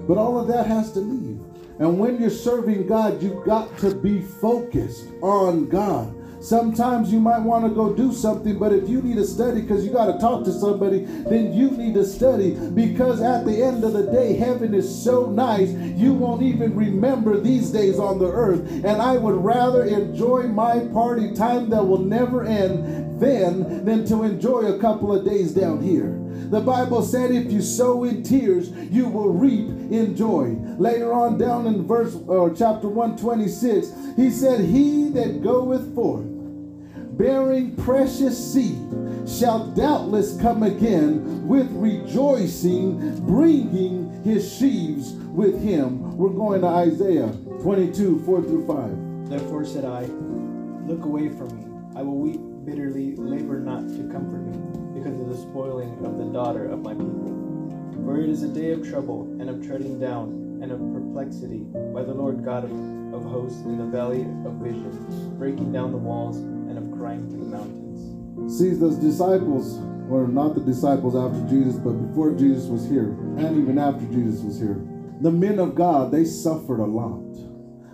But 0.05 0.17
all 0.17 0.37
of 0.37 0.47
that 0.49 0.65
has 0.65 0.91
to 0.93 0.99
leave. 0.99 1.39
And 1.79 1.97
when 1.97 2.19
you're 2.19 2.29
serving 2.29 2.87
God, 2.87 3.23
you've 3.23 3.45
got 3.45 3.77
to 3.77 3.95
be 3.95 4.21
focused 4.21 5.07
on 5.21 5.69
God. 5.69 6.13
Sometimes 6.41 7.11
you 7.11 7.19
might 7.19 7.41
want 7.41 7.65
to 7.65 7.69
go 7.69 7.93
do 7.93 8.13
something, 8.13 8.57
but 8.57 8.71
if 8.71 8.87
you 8.87 9.01
need 9.01 9.15
to 9.15 9.25
study 9.25 9.61
because 9.61 9.85
you 9.85 9.91
got 9.91 10.05
to 10.05 10.17
talk 10.19 10.45
to 10.45 10.53
somebody, 10.53 10.99
then 11.03 11.53
you 11.53 11.71
need 11.71 11.93
to 11.95 12.05
study 12.05 12.51
because 12.51 13.21
at 13.21 13.45
the 13.45 13.61
end 13.61 13.83
of 13.83 13.93
the 13.93 14.03
day, 14.11 14.33
heaven 14.33 14.73
is 14.73 15.03
so 15.03 15.29
nice, 15.29 15.69
you 15.71 16.13
won't 16.13 16.41
even 16.41 16.75
remember 16.75 17.39
these 17.39 17.71
days 17.71 17.99
on 17.99 18.19
the 18.19 18.31
earth. 18.31 18.61
And 18.69 19.01
I 19.01 19.17
would 19.17 19.35
rather 19.35 19.83
enjoy 19.83 20.43
my 20.43 20.79
party 20.93 21.33
time 21.33 21.69
that 21.71 21.83
will 21.83 21.99
never 21.99 22.45
end 22.45 23.19
then 23.19 23.83
than 23.83 24.05
to 24.05 24.23
enjoy 24.23 24.61
a 24.61 24.79
couple 24.79 25.13
of 25.15 25.25
days 25.25 25.53
down 25.53 25.81
here. 25.81 26.18
The 26.49 26.61
Bible 26.61 27.03
said, 27.03 27.31
if 27.31 27.51
you 27.51 27.61
sow 27.61 28.03
in 28.03 28.23
tears, 28.23 28.71
you 28.71 29.07
will 29.07 29.31
reap 29.31 29.67
in 29.91 30.15
joy. 30.15 30.55
Later 30.77 31.13
on 31.13 31.37
down 31.37 31.67
in 31.67 31.85
verse 31.85 32.15
or 32.27 32.49
chapter 32.49 32.87
126, 32.87 34.15
he 34.15 34.31
said, 34.31 34.61
He 34.61 35.09
that 35.09 35.43
goeth 35.43 35.93
forth 35.93 36.25
bearing 37.19 37.75
precious 37.75 38.53
seed 38.53 38.79
shall 39.27 39.67
doubtless 39.71 40.39
come 40.41 40.63
again 40.63 41.45
with 41.45 41.69
rejoicing, 41.73 43.19
bringing 43.27 44.23
his 44.23 44.57
sheaves 44.57 45.11
with 45.11 45.61
him. 45.61 46.17
We're 46.17 46.29
going 46.29 46.61
to 46.61 46.67
Isaiah 46.67 47.31
22, 47.61 48.23
4 48.25 48.41
through 48.41 48.65
5. 48.65 49.29
Therefore 49.29 49.65
said 49.65 49.83
I, 49.83 50.03
Look 50.87 51.03
away 51.03 51.29
from 51.29 51.49
me. 51.55 51.65
I 51.99 52.01
will 52.01 52.17
weep 52.17 52.39
bitterly, 52.65 53.15
labor 53.17 53.59
not 53.59 53.81
to 53.81 54.09
comfort 54.09 54.41
me, 54.47 54.78
because 54.99 55.19
of 55.19 55.29
the 55.29 55.37
spoiling 55.37 56.05
of 56.05 56.17
the 56.17 56.25
daughter 56.25 56.65
of 56.65 56.81
my 56.81 56.93
people. 56.93 57.95
For 58.03 58.21
it 58.21 58.29
is 58.29 58.43
a 58.43 58.49
day 58.49 58.71
of 58.71 58.87
trouble, 58.87 59.23
and 59.39 59.49
of 59.49 59.65
treading 59.65 59.99
down, 59.99 60.59
and 60.61 60.71
of 60.71 60.79
perplexity, 60.93 61.63
by 61.93 62.03
the 62.03 62.13
Lord 62.13 62.43
God 62.43 62.65
of, 62.65 62.71
of 63.13 63.23
hosts 63.23 63.61
in 63.63 63.77
the 63.77 63.85
valley 63.85 64.23
of 64.45 64.53
vision, 64.61 65.37
breaking 65.37 65.71
down 65.71 65.91
the 65.91 65.97
walls, 65.97 66.37
and 66.37 66.77
of 66.77 66.97
crying 66.97 67.29
to 67.29 67.37
the 67.37 67.45
mountains. 67.45 68.59
See, 68.59 68.71
those 68.71 68.97
disciples, 68.97 69.79
were 70.09 70.27
not 70.27 70.55
the 70.55 70.61
disciples 70.61 71.15
after 71.15 71.47
Jesus, 71.47 71.75
but 71.75 71.93
before 71.93 72.31
Jesus 72.31 72.65
was 72.65 72.89
here, 72.89 73.09
and 73.37 73.61
even 73.61 73.77
after 73.77 74.05
Jesus 74.07 74.41
was 74.41 74.59
here, 74.59 74.81
the 75.21 75.31
men 75.31 75.59
of 75.59 75.75
God, 75.75 76.11
they 76.11 76.25
suffered 76.25 76.79
a 76.79 76.85
lot. 76.85 77.23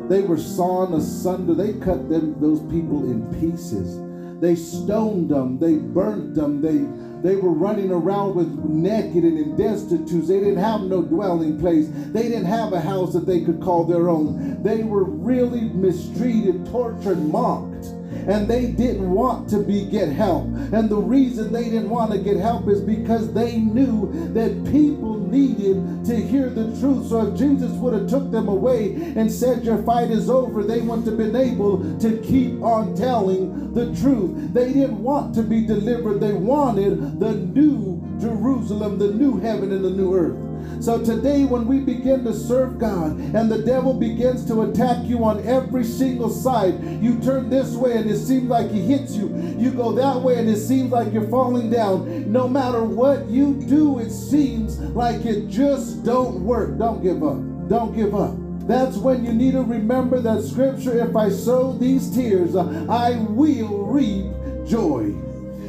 They 0.09 0.21
were 0.21 0.37
sawn 0.37 0.93
asunder. 0.93 1.53
They 1.53 1.73
cut 1.73 2.09
them, 2.09 2.39
those 2.39 2.61
people 2.71 3.09
in 3.09 3.25
pieces. 3.39 4.04
They 4.41 4.55
stoned 4.55 5.29
them. 5.29 5.59
They 5.59 5.75
burnt 5.75 6.35
them. 6.35 6.61
They 6.61 6.85
they 7.21 7.37
were 7.37 7.49
running 7.49 7.89
around 7.89 8.35
with 8.35 8.47
naked 8.65 9.23
and 9.23 9.37
in 9.39 9.55
destitute. 9.55 10.27
They 10.27 10.39
didn't 10.39 10.57
have 10.57 10.81
no 10.81 11.01
dwelling 11.01 11.59
place. 11.59 11.87
They 11.89 12.23
didn't 12.23 12.45
have 12.45 12.71
a 12.71 12.79
house 12.79 13.13
that 13.13 13.25
they 13.25 13.41
could 13.41 13.61
call 13.61 13.83
their 13.83 14.09
own. 14.09 14.61
They 14.61 14.83
were 14.83 15.05
really 15.05 15.61
mistreated, 15.61 16.67
tortured, 16.67 17.17
mocked 17.17 17.87
and 18.27 18.47
they 18.47 18.67
didn't 18.67 19.09
want 19.09 19.49
to 19.49 19.59
be 19.59 19.85
get 19.85 20.09
help. 20.09 20.45
And 20.45 20.89
the 20.89 20.97
reason 20.97 21.51
they 21.51 21.65
didn't 21.65 21.89
want 21.89 22.11
to 22.11 22.17
get 22.17 22.37
help 22.37 22.67
is 22.67 22.81
because 22.81 23.33
they 23.33 23.57
knew 23.57 24.11
that 24.33 24.71
people 24.71 25.19
needed 25.19 26.05
to 26.05 26.15
hear 26.15 26.49
the 26.49 26.77
truth. 26.79 27.07
So 27.09 27.27
if 27.27 27.37
Jesus 27.37 27.71
would 27.73 27.93
have 27.93 28.09
took 28.09 28.31
them 28.31 28.47
away 28.47 28.93
and 29.15 29.31
said 29.31 29.63
your 29.63 29.81
fight 29.83 30.11
is 30.11 30.29
over, 30.29 30.63
they 30.63 30.81
wouldn't 30.81 31.07
have 31.07 31.17
been 31.17 31.35
able 31.35 31.99
to 31.99 32.17
keep 32.21 32.61
on 32.61 32.95
telling 32.95 33.73
the 33.73 33.93
truth. 34.01 34.53
They 34.53 34.73
didn't 34.73 35.01
want 35.01 35.35
to 35.35 35.43
be 35.43 35.65
delivered. 35.65 36.19
They 36.19 36.33
wanted 36.33 37.19
the 37.19 37.33
new 37.33 38.01
Jerusalem, 38.19 38.97
the 38.97 39.11
new 39.11 39.37
heaven 39.39 39.71
and 39.71 39.83
the 39.83 39.89
new 39.89 40.15
earth. 40.15 40.54
So 40.81 41.03
today, 41.03 41.45
when 41.45 41.67
we 41.67 41.79
begin 41.79 42.23
to 42.25 42.33
serve 42.33 42.77
God 42.77 43.17
and 43.17 43.51
the 43.51 43.63
devil 43.63 43.93
begins 43.93 44.45
to 44.47 44.63
attack 44.63 45.05
you 45.05 45.23
on 45.23 45.45
every 45.47 45.83
single 45.83 46.29
side, 46.29 46.83
you 47.01 47.19
turn 47.19 47.49
this 47.49 47.73
way 47.73 47.97
and 47.97 48.09
it 48.09 48.17
seems 48.17 48.49
like 48.49 48.69
he 48.69 48.81
hits 48.81 49.15
you. 49.15 49.35
You 49.57 49.71
go 49.71 49.91
that 49.93 50.21
way 50.21 50.37
and 50.37 50.49
it 50.49 50.57
seems 50.57 50.91
like 50.91 51.11
you're 51.13 51.29
falling 51.29 51.69
down. 51.69 52.31
No 52.31 52.47
matter 52.47 52.83
what 52.83 53.27
you 53.27 53.53
do, 53.67 53.99
it 53.99 54.11
seems 54.11 54.79
like 54.79 55.25
it 55.25 55.47
just 55.47 56.03
don't 56.03 56.43
work. 56.43 56.77
Don't 56.77 57.01
give 57.01 57.23
up. 57.23 57.37
Don't 57.67 57.95
give 57.95 58.13
up. 58.13 58.35
That's 58.67 58.97
when 58.97 59.23
you 59.23 59.31
need 59.31 59.51
to 59.51 59.61
remember 59.61 60.19
that 60.21 60.41
scripture 60.41 60.97
if 61.07 61.15
I 61.15 61.29
sow 61.29 61.73
these 61.73 62.13
tears, 62.13 62.55
I 62.55 63.11
will 63.29 63.85
reap 63.85 64.25
joy. 64.67 65.13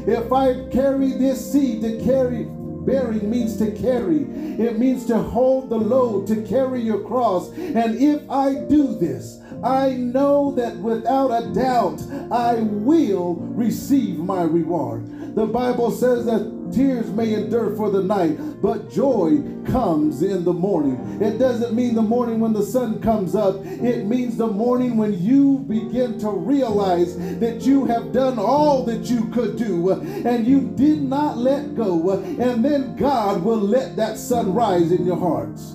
If 0.07 0.33
I 0.33 0.67
carry 0.71 1.13
this 1.13 1.53
seed 1.53 1.83
to 1.83 2.03
carry 2.03 2.45
bearing 2.87 3.29
means 3.29 3.57
to 3.59 3.73
carry, 3.73 4.23
it 4.23 4.79
means 4.79 5.05
to 5.07 5.19
hold 5.19 5.69
the 5.69 5.77
load, 5.77 6.27
to 6.29 6.43
carry 6.43 6.81
your 6.81 7.01
cross. 7.01 7.51
And 7.53 7.97
if 7.97 8.29
I 8.31 8.55
do 8.55 8.95
this, 8.95 9.41
I 9.63 9.91
know 9.95 10.55
that 10.55 10.77
without 10.77 11.31
a 11.31 11.53
doubt 11.53 12.03
I 12.31 12.55
will 12.55 13.35
receive 13.35 14.19
my 14.19 14.43
reward. 14.43 15.35
The 15.35 15.47
Bible 15.47 15.91
says 15.91 16.25
that 16.27 16.57
Tears 16.73 17.11
may 17.11 17.35
endure 17.35 17.77
for 17.77 17.91
the 17.91 18.03
night, 18.03 18.61
but 18.61 18.91
joy 18.91 19.43
comes 19.67 20.23
in 20.23 20.45
the 20.45 20.53
morning. 20.53 21.23
It 21.23 21.39
doesn't 21.39 21.75
mean 21.75 21.95
the 21.95 22.03
morning 22.03 22.41
when 22.41 22.53
the 22.53 22.63
sun 22.63 23.01
comes 23.01 23.35
up, 23.35 23.65
it 23.65 24.07
means 24.07 24.37
the 24.37 24.47
morning 24.47 24.97
when 24.97 25.21
you 25.23 25.59
begin 25.69 26.19
to 26.21 26.31
realize 26.31 27.17
that 27.39 27.63
you 27.63 27.85
have 27.85 28.13
done 28.13 28.39
all 28.39 28.85
that 28.85 29.05
you 29.05 29.27
could 29.29 29.57
do 29.57 29.93
and 29.93 30.47
you 30.47 30.73
did 30.75 31.03
not 31.03 31.39
let 31.39 31.77
go. 31.77 32.11
And 32.13 32.65
then 32.65 32.97
God 32.97 33.43
will 33.43 33.61
let 33.61 33.97
that 33.97 34.19
sun 34.19 34.53
rise 34.53 34.91
in 34.91 35.07
your 35.07 35.19
hearts. 35.19 35.73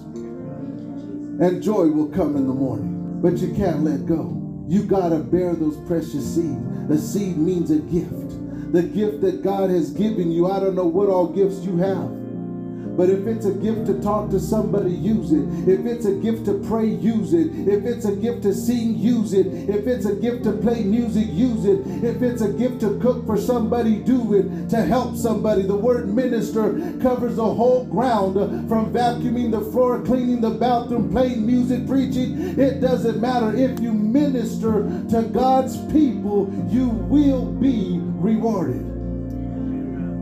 And 1.42 1.64
joy 1.64 1.88
will 1.88 2.10
come 2.10 2.36
in 2.36 2.48
the 2.48 2.54
morning. 2.54 3.01
But 3.22 3.38
you 3.38 3.54
can't 3.54 3.84
let 3.84 4.06
go. 4.06 4.66
You 4.68 4.84
got 4.84 5.10
to 5.10 5.20
bear 5.20 5.56
those 5.56 5.78
precious 5.88 6.36
seeds. 6.36 6.66
A 6.90 6.98
seed 6.98 7.38
means 7.38 7.72
a 7.72 7.80
gift 7.80 8.32
the 8.72 8.84
gift 8.84 9.22
that 9.22 9.44
God 9.44 9.70
has 9.70 9.92
given 9.92 10.32
you. 10.32 10.50
I 10.50 10.60
don't 10.60 10.76
know 10.76 10.88
what 10.88 11.10
all 11.10 11.28
gifts 11.28 11.60
you 11.66 11.78
have. 11.78 12.21
But 13.02 13.10
if 13.10 13.26
it's 13.26 13.48
a 13.48 13.54
gift 13.54 13.88
to 13.88 14.00
talk 14.00 14.30
to 14.30 14.40
somebody, 14.40 14.92
use 14.92 15.32
it. 15.32 15.42
If 15.68 15.88
it's 15.88 16.06
a 16.06 16.14
gift 16.14 16.46
to 16.46 16.60
pray, 16.68 16.86
use 16.86 17.34
it. 17.34 17.48
If 17.68 17.84
it's 17.84 18.06
a 18.06 18.16
gift 18.16 18.44
to 18.44 18.54
sing, 18.54 18.96
use 18.96 19.34
it. 19.34 19.48
If 19.48 19.88
it's 19.88 20.06
a 20.06 20.14
gift 20.14 20.44
to 20.44 20.52
play 20.52 20.84
music, 20.84 21.26
use 21.32 21.66
it. 21.66 21.80
If 22.04 22.22
it's 22.22 22.44
a 22.44 22.54
gift 22.54 22.82
to 22.82 23.00
cook 23.00 23.26
for 23.26 23.38
somebody, 23.38 23.96
do 23.96 24.36
it. 24.36 24.70
To 24.70 24.84
help 24.84 25.16
somebody. 25.16 25.64
The 25.64 25.76
word 25.76 26.14
minister 26.14 26.74
covers 27.02 27.38
the 27.38 27.44
whole 27.44 27.86
ground 27.86 28.36
from 28.70 28.94
vacuuming 28.94 29.50
the 29.50 29.62
floor, 29.72 30.04
cleaning 30.04 30.40
the 30.40 30.52
bathroom, 30.52 31.10
playing 31.10 31.44
music, 31.44 31.88
preaching. 31.88 32.60
It 32.60 32.82
doesn't 32.82 33.20
matter. 33.20 33.52
If 33.58 33.80
you 33.80 33.94
minister 33.94 34.84
to 35.10 35.24
God's 35.24 35.76
people, 35.92 36.54
you 36.70 36.90
will 36.90 37.48
be 37.48 37.98
rewarded. 38.00 38.86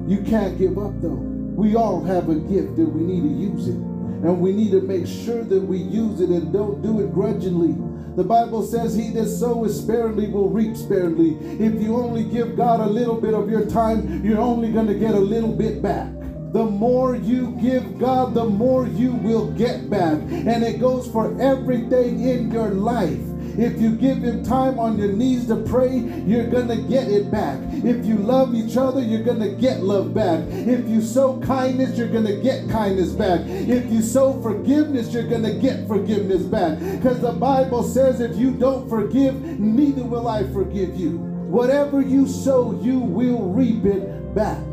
You 0.10 0.24
can't 0.24 0.58
give 0.58 0.78
up 0.78 0.94
though. 1.02 1.29
We 1.60 1.76
all 1.76 2.02
have 2.06 2.30
a 2.30 2.36
gift 2.36 2.78
and 2.78 2.94
we 2.94 3.02
need 3.02 3.22
to 3.24 3.36
use 3.36 3.68
it. 3.68 3.76
And 3.76 4.40
we 4.40 4.54
need 4.54 4.72
to 4.72 4.80
make 4.80 5.06
sure 5.06 5.44
that 5.44 5.60
we 5.60 5.78
use 5.78 6.22
it 6.22 6.30
and 6.30 6.54
don't 6.54 6.82
do 6.82 7.02
it 7.02 7.14
grudgingly. 7.14 7.76
The 8.16 8.24
Bible 8.24 8.66
says, 8.66 8.96
He 8.96 9.10
that 9.10 9.28
soweth 9.28 9.74
sparingly 9.74 10.30
will 10.30 10.48
reap 10.50 10.78
sparingly. 10.78 11.36
If 11.62 11.82
you 11.82 11.98
only 11.98 12.24
give 12.24 12.56
God 12.56 12.80
a 12.80 12.86
little 12.86 13.20
bit 13.20 13.34
of 13.34 13.50
your 13.50 13.66
time, 13.66 14.24
you're 14.24 14.40
only 14.40 14.72
going 14.72 14.88
to 14.88 14.94
get 14.94 15.16
a 15.16 15.20
little 15.20 15.52
bit 15.52 15.82
back. 15.82 16.08
The 16.54 16.64
more 16.64 17.18
you 17.18 17.52
give 17.62 18.00
God, 18.00 18.34
the 18.34 18.46
more 18.46 18.88
you 18.88 19.12
will 19.12 19.52
get 19.52 19.90
back. 19.90 20.18
And 20.32 20.64
it 20.64 20.80
goes 20.80 21.12
for 21.12 21.40
everything 21.42 22.22
in 22.22 22.52
your 22.52 22.70
life. 22.70 23.29
If 23.60 23.82
you 23.82 23.92
give 23.92 24.20
him 24.20 24.42
time 24.42 24.80
on 24.80 24.98
your 24.98 25.12
knees 25.12 25.48
to 25.48 25.58
pray, 25.58 25.98
you're 25.98 26.48
going 26.48 26.70
to 26.70 26.78
get 26.78 27.10
it 27.10 27.30
back. 27.30 27.60
If 27.74 28.06
you 28.06 28.16
love 28.16 28.56
each 28.56 28.78
other, 28.78 29.02
you're 29.02 29.24
going 29.24 29.42
to 29.42 29.50
get 29.50 29.84
love 29.84 30.14
back. 30.14 30.46
If 30.48 30.88
you 30.88 31.02
sow 31.02 31.42
kindness, 31.42 31.98
you're 31.98 32.08
going 32.08 32.26
to 32.26 32.42
get 32.42 32.70
kindness 32.70 33.12
back. 33.12 33.42
If 33.46 33.92
you 33.92 34.02
sow 34.02 34.42
forgiveness, 34.42 35.14
you're 35.14 35.28
going 35.28 35.44
to 35.44 35.54
get 35.56 35.88
forgiveness 35.90 36.44
back. 36.44 36.80
Because 36.80 37.20
the 37.20 37.34
Bible 37.34 37.84
says 37.84 38.22
if 38.22 38.38
you 38.38 38.52
don't 38.52 38.88
forgive, 38.88 39.36
neither 39.60 40.04
will 40.04 40.30
I 40.30 40.44
forgive 40.54 40.96
you. 40.96 41.18
Whatever 41.18 42.00
you 42.02 42.28
sow, 42.28 42.80
you 42.82 43.00
will 43.00 43.50
reap 43.52 43.84
it 43.84 44.34
back. 44.34 44.64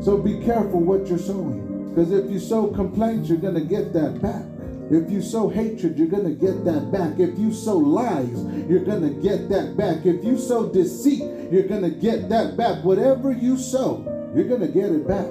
So 0.00 0.16
be 0.16 0.40
careful 0.40 0.80
what 0.80 1.08
you're 1.08 1.18
sowing. 1.18 1.90
Because 1.90 2.10
if 2.10 2.30
you 2.30 2.38
sow 2.38 2.68
complaints, 2.68 3.28
you're 3.28 3.36
going 3.36 3.54
to 3.54 3.60
get 3.60 3.92
that 3.92 4.22
back. 4.22 4.44
If 4.90 5.08
you 5.08 5.22
sow 5.22 5.48
hatred, 5.48 5.96
you're 5.96 6.08
going 6.08 6.24
to 6.24 6.34
get 6.34 6.64
that 6.64 6.90
back. 6.90 7.20
If 7.20 7.38
you 7.38 7.52
sow 7.52 7.76
lies, 7.76 8.44
you're 8.68 8.84
going 8.84 9.02
to 9.02 9.22
get 9.22 9.48
that 9.48 9.76
back. 9.76 10.04
If 10.04 10.24
you 10.24 10.36
sow 10.36 10.68
deceit, 10.68 11.22
you're 11.52 11.68
going 11.68 11.82
to 11.82 11.90
get 11.90 12.28
that 12.28 12.56
back. 12.56 12.82
Whatever 12.82 13.30
you 13.30 13.56
sow, 13.56 14.04
you're 14.34 14.48
going 14.48 14.62
to 14.62 14.68
get 14.68 14.90
it 14.90 15.06
back. 15.06 15.26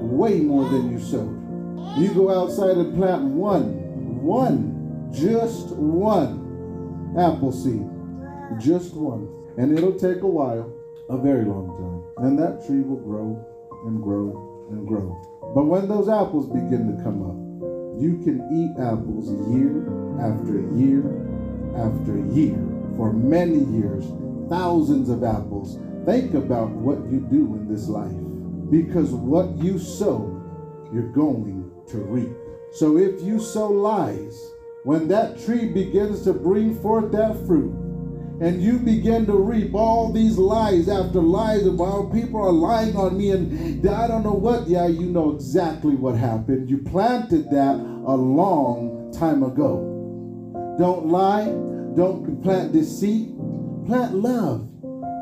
Way 0.00 0.40
more 0.40 0.66
than 0.70 0.90
you 0.90 0.98
sowed. 0.98 1.36
You 1.98 2.14
go 2.14 2.30
outside 2.30 2.78
and 2.78 2.96
plant 2.96 3.24
one, 3.24 4.22
one, 4.22 5.10
just 5.12 5.68
one 5.76 7.14
apple 7.18 7.52
seed. 7.52 7.84
Just 8.58 8.94
one. 8.94 9.28
And 9.58 9.76
it'll 9.76 9.98
take 9.98 10.22
a 10.22 10.26
while, 10.26 10.72
a 11.10 11.18
very 11.18 11.44
long 11.44 11.76
time. 12.16 12.26
And 12.26 12.38
that 12.38 12.66
tree 12.66 12.80
will 12.80 13.00
grow 13.00 13.44
and 13.86 14.02
grow 14.02 14.68
and 14.70 14.86
grow. 14.86 15.14
But 15.54 15.64
when 15.64 15.88
those 15.88 16.08
apples 16.08 16.46
begin 16.46 16.96
to 16.96 17.02
come 17.02 17.22
up, 17.22 17.45
you 17.98 18.18
can 18.18 18.40
eat 18.52 18.80
apples 18.80 19.28
year 19.50 19.86
after 20.20 20.60
year 20.76 21.02
after 21.76 22.18
year 22.34 22.56
for 22.96 23.12
many 23.12 23.64
years, 23.76 24.04
thousands 24.48 25.08
of 25.08 25.24
apples. 25.24 25.78
Think 26.04 26.34
about 26.34 26.70
what 26.70 26.98
you 27.10 27.20
do 27.20 27.54
in 27.56 27.68
this 27.68 27.88
life 27.88 28.12
because 28.70 29.10
what 29.10 29.56
you 29.58 29.78
sow, 29.78 30.42
you're 30.92 31.12
going 31.12 31.70
to 31.88 31.98
reap. 31.98 32.32
So 32.72 32.96
if 32.96 33.22
you 33.22 33.40
sow 33.40 33.68
lies, 33.68 34.52
when 34.84 35.08
that 35.08 35.42
tree 35.44 35.66
begins 35.68 36.22
to 36.24 36.32
bring 36.32 36.80
forth 36.80 37.12
that 37.12 37.34
fruit, 37.46 37.74
and 38.40 38.62
you 38.62 38.78
begin 38.78 39.24
to 39.26 39.32
reap 39.32 39.74
all 39.74 40.12
these 40.12 40.36
lies 40.36 40.88
after 40.88 41.20
lies 41.20 41.66
about 41.66 42.12
people 42.12 42.40
are 42.40 42.52
lying 42.52 42.94
on 42.96 43.16
me 43.16 43.30
and 43.30 43.88
I 43.88 44.06
don't 44.06 44.22
know 44.22 44.34
what. 44.34 44.68
Yeah, 44.68 44.86
you 44.86 45.06
know 45.06 45.32
exactly 45.32 45.94
what 45.94 46.16
happened. 46.16 46.68
You 46.68 46.78
planted 46.78 47.50
that 47.50 47.76
a 47.76 48.14
long 48.14 49.10
time 49.16 49.42
ago. 49.42 50.76
Don't 50.78 51.06
lie. 51.06 51.46
Don't 51.96 52.42
plant 52.42 52.72
deceit. 52.72 53.28
Plant 53.86 54.14
love. 54.14 54.68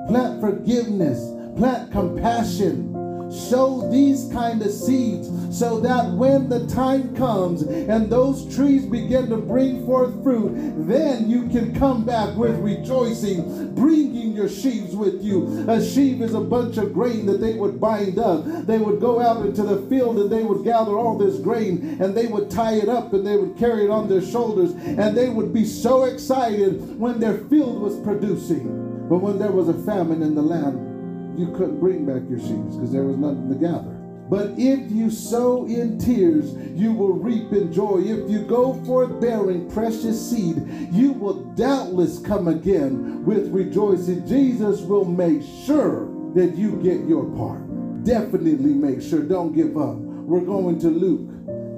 Plant 0.08 0.40
forgiveness. 0.40 1.20
Plant 1.56 1.92
compassion 1.92 3.03
sow 3.30 3.88
these 3.90 4.28
kind 4.32 4.62
of 4.62 4.70
seeds 4.70 5.28
so 5.56 5.78
that 5.80 6.10
when 6.12 6.48
the 6.48 6.66
time 6.66 7.14
comes 7.14 7.62
and 7.62 8.10
those 8.10 8.54
trees 8.54 8.84
begin 8.86 9.28
to 9.30 9.36
bring 9.36 9.86
forth 9.86 10.22
fruit, 10.22 10.52
then 10.86 11.30
you 11.30 11.48
can 11.48 11.74
come 11.78 12.04
back 12.04 12.36
with 12.36 12.58
rejoicing, 12.58 13.74
bringing 13.74 14.32
your 14.32 14.48
sheaves 14.48 14.96
with 14.96 15.22
you. 15.22 15.64
A 15.68 15.84
sheaf 15.84 16.20
is 16.20 16.34
a 16.34 16.40
bunch 16.40 16.76
of 16.76 16.92
grain 16.92 17.26
that 17.26 17.40
they 17.40 17.54
would 17.54 17.80
bind 17.80 18.18
up. 18.18 18.44
They 18.66 18.78
would 18.78 19.00
go 19.00 19.20
out 19.20 19.46
into 19.46 19.62
the 19.62 19.86
field 19.88 20.18
and 20.18 20.30
they 20.30 20.42
would 20.42 20.64
gather 20.64 20.92
all 20.92 21.16
this 21.16 21.38
grain 21.38 21.98
and 22.00 22.16
they 22.16 22.26
would 22.26 22.50
tie 22.50 22.74
it 22.74 22.88
up 22.88 23.12
and 23.12 23.26
they 23.26 23.36
would 23.36 23.56
carry 23.56 23.84
it 23.84 23.90
on 23.90 24.08
their 24.08 24.22
shoulders 24.22 24.72
and 24.72 25.16
they 25.16 25.28
would 25.28 25.52
be 25.52 25.64
so 25.64 26.04
excited 26.04 26.98
when 26.98 27.20
their 27.20 27.38
field 27.44 27.80
was 27.80 27.96
producing. 28.00 29.06
But 29.08 29.18
when 29.18 29.38
there 29.38 29.52
was 29.52 29.68
a 29.68 29.74
famine 29.84 30.22
in 30.22 30.34
the 30.34 30.42
land, 30.42 30.93
you 31.38 31.52
couldn't 31.52 31.80
bring 31.80 32.04
back 32.04 32.22
your 32.28 32.40
sheaves 32.40 32.76
because 32.76 32.92
there 32.92 33.04
was 33.04 33.16
nothing 33.16 33.48
to 33.48 33.54
gather. 33.54 33.94
But 34.28 34.52
if 34.56 34.90
you 34.90 35.10
sow 35.10 35.66
in 35.66 35.98
tears, 35.98 36.54
you 36.74 36.92
will 36.92 37.12
reap 37.12 37.52
in 37.52 37.72
joy. 37.72 37.98
If 37.98 38.30
you 38.30 38.40
go 38.46 38.74
forth 38.84 39.20
bearing 39.20 39.70
precious 39.70 40.30
seed, 40.30 40.66
you 40.90 41.12
will 41.12 41.44
doubtless 41.54 42.20
come 42.20 42.48
again 42.48 43.24
with 43.24 43.52
rejoicing. 43.52 44.26
Jesus 44.26 44.80
will 44.80 45.04
make 45.04 45.42
sure 45.66 46.08
that 46.34 46.56
you 46.56 46.76
get 46.82 47.06
your 47.06 47.24
part. 47.36 47.62
Definitely 48.04 48.72
make 48.72 49.02
sure. 49.02 49.22
Don't 49.22 49.54
give 49.54 49.76
up. 49.76 49.96
We're 49.96 50.40
going 50.40 50.78
to 50.80 50.88
Luke 50.88 51.28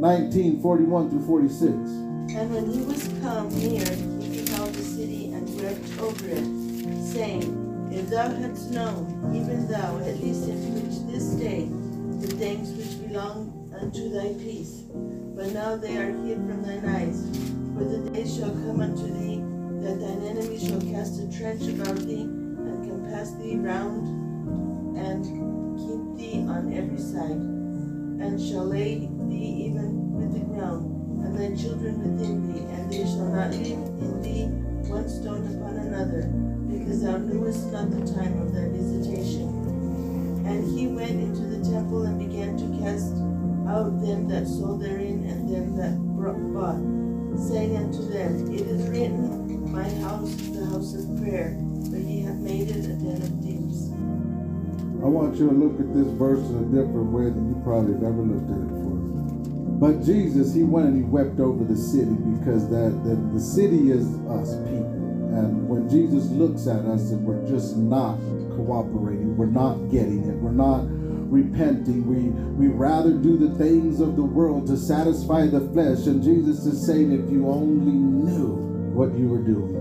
19 0.00 0.62
41 0.62 1.10
through 1.10 1.26
46. 1.26 1.62
And 1.62 2.54
when 2.54 2.70
he 2.70 2.80
was 2.82 3.08
come 3.22 3.48
near, 3.58 3.84
he 4.20 4.44
beheld 4.44 4.72
the 4.72 4.82
city 4.82 5.32
and 5.32 5.48
wept 5.60 6.00
over 6.00 6.26
it, 6.28 7.04
saying, 7.12 7.65
if 7.96 8.10
thou 8.10 8.28
hadst 8.28 8.70
known, 8.72 9.32
even 9.34 9.66
thou, 9.68 9.98
at 10.00 10.20
least 10.20 10.48
in 10.48 11.10
this 11.10 11.30
day, 11.40 11.64
the 12.20 12.26
things 12.36 12.70
which 12.76 13.08
belong 13.08 13.72
unto 13.80 14.10
thy 14.10 14.34
peace, 14.34 14.84
but 15.34 15.50
now 15.52 15.76
they 15.76 15.96
are 15.96 16.12
hid 16.12 16.36
from 16.36 16.62
thine 16.62 16.84
eyes. 16.84 17.24
For 17.72 17.84
the 17.84 18.10
day 18.10 18.28
shall 18.28 18.50
come 18.50 18.82
unto 18.82 19.08
thee, 19.08 19.40
that 19.80 19.98
thine 19.98 20.22
enemy 20.28 20.58
shall 20.58 20.80
cast 20.82 21.20
a 21.20 21.38
trench 21.38 21.62
about 21.72 21.96
thee, 21.96 22.28
and 22.28 22.84
compass 22.84 23.32
thee 23.40 23.56
round, 23.56 24.06
and 24.98 25.24
keep 25.80 26.20
thee 26.20 26.40
on 26.46 26.74
every 26.76 27.00
side, 27.00 27.40
and 28.20 28.38
shall 28.38 28.66
lay 28.66 29.08
thee 29.24 29.72
even 29.72 30.12
with 30.12 30.34
the 30.34 30.44
ground, 30.52 31.24
and 31.24 31.32
thy 31.32 31.56
children 31.56 31.96
within 32.04 32.52
thee, 32.52 32.60
and 32.60 32.92
they 32.92 33.04
shall 33.04 33.32
not 33.32 33.52
leave 33.52 33.80
in 34.04 34.20
thee 34.20 34.44
one 34.86 35.08
stone 35.08 35.46
upon 35.56 35.76
another 35.76 36.55
because 36.68 37.02
thou 37.02 37.18
knewest 37.18 37.72
not 37.72 37.90
the 37.90 38.04
time 38.14 38.40
of 38.40 38.54
thy 38.54 38.68
visitation. 38.68 39.48
And 40.46 40.62
he 40.76 40.86
went 40.86 41.20
into 41.20 41.42
the 41.42 41.64
temple 41.68 42.02
and 42.02 42.18
began 42.18 42.56
to 42.56 42.82
cast 42.82 43.12
out 43.66 44.00
them 44.00 44.28
that 44.28 44.46
sold 44.46 44.82
therein 44.82 45.24
and 45.24 45.48
them 45.48 45.76
that 45.76 45.98
bought, 46.56 46.80
saying 47.38 47.76
unto 47.76 48.02
them, 48.08 48.52
It 48.52 48.62
is 48.62 48.88
written, 48.88 49.70
My 49.70 49.88
house 50.00 50.30
is 50.30 50.58
the 50.58 50.66
house 50.66 50.94
of 50.94 51.04
prayer, 51.20 51.56
but 51.90 52.00
ye 52.00 52.22
have 52.22 52.36
made 52.36 52.70
it 52.70 52.86
a 52.86 52.94
den 52.94 53.22
of 53.22 53.32
thieves. 53.42 53.90
I 55.02 55.08
want 55.08 55.36
you 55.36 55.48
to 55.48 55.54
look 55.54 55.78
at 55.78 55.92
this 55.94 56.08
verse 56.18 56.40
in 56.40 56.56
a 56.56 56.68
different 56.72 57.12
way 57.12 57.24
than 57.24 57.48
you 57.48 57.60
probably 57.62 57.94
have 57.94 58.02
ever 58.02 58.22
looked 58.22 58.50
at 58.50 58.58
it 58.58 58.68
before. 58.68 58.96
But 59.78 60.02
Jesus, 60.02 60.54
he 60.54 60.62
went 60.62 60.86
and 60.88 60.96
he 60.96 61.02
wept 61.02 61.38
over 61.38 61.62
the 61.62 61.76
city 61.76 62.16
because 62.40 62.68
that, 62.70 62.96
that 63.04 63.18
the 63.34 63.40
city 63.40 63.90
is 63.90 64.06
us 64.26 64.56
people. 64.64 64.85
And 65.36 65.68
when 65.68 65.88
Jesus 65.88 66.30
looks 66.30 66.66
at 66.66 66.86
us 66.86 67.10
and 67.10 67.22
we're 67.24 67.46
just 67.46 67.76
not 67.76 68.16
cooperating, 68.56 69.36
we're 69.36 69.46
not 69.46 69.90
getting 69.90 70.24
it, 70.24 70.36
we're 70.36 70.50
not 70.50 70.86
repenting, 71.30 72.06
we 72.06 72.30
we 72.56 72.72
rather 72.72 73.12
do 73.12 73.36
the 73.36 73.54
things 73.58 74.00
of 74.00 74.16
the 74.16 74.22
world 74.22 74.66
to 74.68 74.78
satisfy 74.78 75.46
the 75.46 75.60
flesh. 75.72 76.06
And 76.06 76.22
Jesus 76.22 76.64
is 76.64 76.86
saying, 76.86 77.12
if 77.12 77.30
you 77.30 77.48
only 77.48 77.92
knew 77.92 78.54
what 78.94 79.12
you 79.18 79.28
were 79.28 79.42
doing 79.42 79.76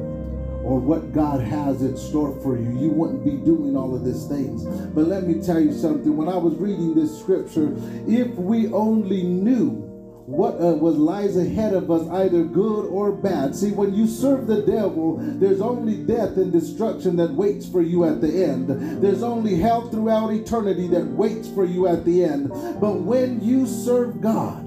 or 0.65 0.79
what 0.79 1.13
God 1.13 1.39
has 1.39 1.81
in 1.81 1.95
store 1.95 2.37
for 2.41 2.57
you, 2.57 2.77
you 2.77 2.89
wouldn't 2.89 3.23
be 3.23 3.37
doing 3.37 3.77
all 3.77 3.95
of 3.95 4.03
these 4.03 4.25
things. 4.25 4.65
But 4.65 5.07
let 5.07 5.23
me 5.23 5.41
tell 5.41 5.59
you 5.59 5.71
something. 5.71 6.17
When 6.17 6.27
I 6.27 6.35
was 6.35 6.55
reading 6.55 6.95
this 6.95 7.17
scripture, 7.17 7.73
if 8.07 8.35
we 8.35 8.67
only 8.73 9.23
knew 9.23 9.94
what 10.25 10.55
uh, 10.55 10.73
what 10.73 10.95
lies 10.95 11.37
ahead 11.37 11.73
of 11.73 11.91
us, 11.91 12.07
either 12.09 12.43
good 12.43 12.85
or 12.87 13.11
bad. 13.11 13.55
See, 13.55 13.71
when 13.71 13.93
you 13.93 14.07
serve 14.07 14.47
the 14.47 14.63
devil, 14.63 15.17
there's 15.19 15.61
only 15.61 15.97
death 15.97 16.37
and 16.37 16.51
destruction 16.51 17.15
that 17.17 17.31
waits 17.33 17.67
for 17.67 17.81
you 17.81 18.05
at 18.05 18.21
the 18.21 18.43
end. 18.43 18.67
There's 19.03 19.21
only 19.21 19.55
hell 19.55 19.89
throughout 19.89 20.31
eternity 20.31 20.87
that 20.87 21.05
waits 21.05 21.47
for 21.49 21.65
you 21.65 21.87
at 21.87 22.05
the 22.05 22.23
end. 22.23 22.49
But 22.49 23.01
when 23.01 23.39
you 23.41 23.67
serve 23.67 24.19
God, 24.19 24.64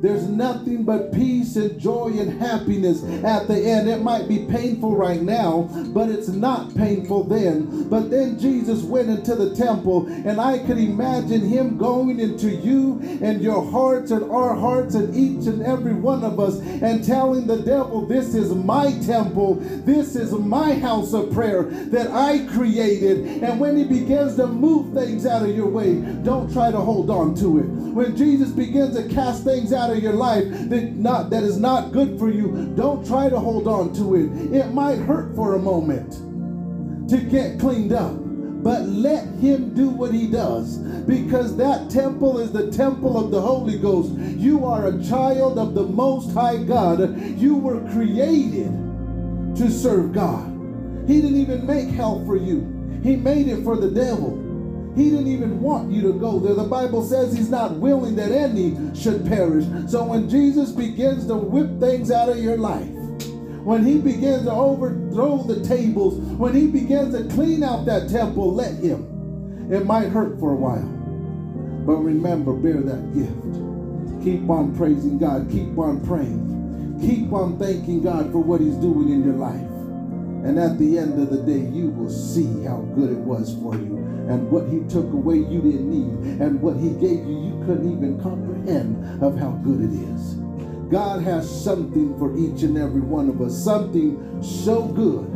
there's 0.00 0.24
nothing 0.24 0.84
but 0.84 1.12
peace 1.12 1.56
and 1.56 1.78
joy 1.78 2.08
and 2.18 2.40
happiness 2.40 3.02
at 3.24 3.48
the 3.48 3.56
end. 3.56 3.88
It 3.88 4.02
might 4.02 4.28
be 4.28 4.46
painful 4.46 4.96
right 4.96 5.20
now, 5.20 5.68
but 5.88 6.08
it's 6.08 6.28
not 6.28 6.74
painful 6.74 7.24
then. 7.24 7.88
But 7.88 8.10
then 8.10 8.38
Jesus 8.38 8.82
went 8.82 9.10
into 9.10 9.34
the 9.34 9.54
temple, 9.54 10.06
and 10.06 10.40
I 10.40 10.58
could 10.58 10.78
imagine 10.78 11.46
him 11.46 11.76
going 11.76 12.18
into 12.18 12.50
you 12.50 13.00
and 13.22 13.42
your 13.42 13.68
hearts 13.70 14.10
and 14.10 14.30
our 14.30 14.54
hearts 14.54 14.94
and 14.94 15.14
each 15.14 15.46
and 15.46 15.62
every 15.62 15.94
one 15.94 16.24
of 16.24 16.40
us 16.40 16.58
and 16.60 17.04
telling 17.04 17.46
the 17.46 17.58
devil, 17.58 18.06
This 18.06 18.34
is 18.34 18.54
my 18.54 18.92
temple, 19.00 19.56
this 19.60 20.16
is 20.16 20.32
my 20.32 20.74
house 20.74 21.12
of 21.12 21.32
prayer 21.32 21.64
that 21.64 22.10
I 22.10 22.46
created. 22.46 23.42
And 23.42 23.60
when 23.60 23.76
he 23.76 23.84
begins 23.84 24.36
to 24.36 24.46
move 24.46 24.94
things 24.94 25.26
out 25.26 25.42
of 25.42 25.54
your 25.54 25.68
way, 25.68 26.00
don't 26.22 26.50
try 26.52 26.70
to 26.70 26.80
hold 26.80 27.10
on 27.10 27.34
to 27.36 27.58
it. 27.58 27.66
When 27.90 28.16
Jesus 28.16 28.50
begins 28.50 28.96
to 28.96 29.06
cast 29.14 29.44
things 29.44 29.72
out 29.72 29.89
of 29.92 30.02
your 30.02 30.14
life 30.14 30.44
that 30.68 30.92
not 30.94 31.30
that 31.30 31.42
is 31.42 31.58
not 31.58 31.92
good 31.92 32.18
for 32.18 32.30
you, 32.30 32.72
don't 32.76 33.06
try 33.06 33.28
to 33.28 33.38
hold 33.38 33.68
on 33.68 33.92
to 33.94 34.16
it. 34.16 34.54
It 34.54 34.72
might 34.72 34.98
hurt 34.98 35.34
for 35.34 35.54
a 35.54 35.58
moment 35.58 36.12
to 37.08 37.18
get 37.18 37.58
cleaned 37.58 37.92
up. 37.92 38.14
But 38.62 38.82
let 38.82 39.26
him 39.36 39.74
do 39.74 39.88
what 39.88 40.12
he 40.12 40.26
does 40.26 40.76
because 41.06 41.56
that 41.56 41.90
temple 41.90 42.38
is 42.38 42.52
the 42.52 42.70
temple 42.70 43.18
of 43.18 43.30
the 43.30 43.40
Holy 43.40 43.78
Ghost. 43.78 44.12
You 44.12 44.66
are 44.66 44.88
a 44.88 45.02
child 45.02 45.58
of 45.58 45.74
the 45.74 45.84
Most 45.84 46.34
High 46.34 46.58
God. 46.58 47.18
You 47.38 47.56
were 47.56 47.80
created 47.92 48.70
to 49.56 49.70
serve 49.70 50.12
God. 50.12 50.46
He 51.06 51.22
didn't 51.22 51.40
even 51.40 51.66
make 51.66 51.88
hell 51.88 52.24
for 52.26 52.36
you, 52.36 52.60
He 53.02 53.16
made 53.16 53.48
it 53.48 53.64
for 53.64 53.76
the 53.76 53.90
devil. 53.90 54.49
He 55.00 55.08
didn't 55.08 55.28
even 55.28 55.62
want 55.62 55.90
you 55.90 56.02
to 56.02 56.12
go 56.12 56.38
there. 56.38 56.52
The 56.52 56.64
Bible 56.64 57.02
says 57.02 57.34
he's 57.34 57.48
not 57.48 57.76
willing 57.76 58.16
that 58.16 58.30
any 58.32 58.76
should 58.94 59.26
perish. 59.26 59.64
So 59.88 60.04
when 60.04 60.28
Jesus 60.28 60.72
begins 60.72 61.26
to 61.28 61.36
whip 61.36 61.80
things 61.80 62.10
out 62.10 62.28
of 62.28 62.36
your 62.36 62.58
life, 62.58 62.86
when 63.64 63.82
he 63.82 63.96
begins 63.98 64.44
to 64.44 64.52
overthrow 64.52 65.42
the 65.44 65.64
tables, 65.66 66.16
when 66.36 66.54
he 66.54 66.66
begins 66.66 67.16
to 67.16 67.34
clean 67.34 67.62
out 67.62 67.86
that 67.86 68.10
temple, 68.10 68.52
let 68.52 68.74
him. 68.74 69.72
It 69.72 69.86
might 69.86 70.10
hurt 70.10 70.38
for 70.38 70.52
a 70.52 70.56
while, 70.56 70.84
but 71.86 71.96
remember, 71.96 72.52
bear 72.52 72.82
that 72.82 73.14
gift. 73.14 74.22
Keep 74.22 74.50
on 74.50 74.76
praising 74.76 75.16
God, 75.16 75.48
keep 75.50 75.78
on 75.78 76.04
praying, 76.06 77.00
keep 77.00 77.32
on 77.32 77.58
thanking 77.58 78.02
God 78.02 78.30
for 78.32 78.40
what 78.40 78.60
he's 78.60 78.76
doing 78.76 79.08
in 79.08 79.24
your 79.24 79.36
life. 79.36 79.60
And 80.44 80.58
at 80.58 80.78
the 80.78 80.98
end 80.98 81.18
of 81.18 81.30
the 81.30 81.42
day, 81.42 81.70
you 81.70 81.88
will 81.88 82.10
see 82.10 82.64
how 82.64 82.82
good 82.94 83.12
it 83.12 83.18
was 83.18 83.54
for 83.62 83.74
you 83.76 84.09
and 84.30 84.48
what 84.48 84.68
he 84.68 84.78
took 84.88 85.12
away 85.12 85.36
you 85.36 85.60
didn't 85.60 85.90
need 85.90 86.40
and 86.40 86.62
what 86.62 86.76
he 86.76 86.90
gave 86.90 87.26
you 87.26 87.36
you 87.36 87.62
couldn't 87.66 87.90
even 87.90 88.20
comprehend 88.22 89.22
of 89.22 89.36
how 89.36 89.50
good 89.64 89.80
it 89.80 89.92
is. 89.92 90.34
God 90.88 91.22
has 91.22 91.48
something 91.48 92.16
for 92.16 92.36
each 92.38 92.62
and 92.62 92.78
every 92.78 93.00
one 93.00 93.28
of 93.28 93.40
us, 93.42 93.56
something 93.56 94.40
so 94.40 94.84
good 94.84 95.26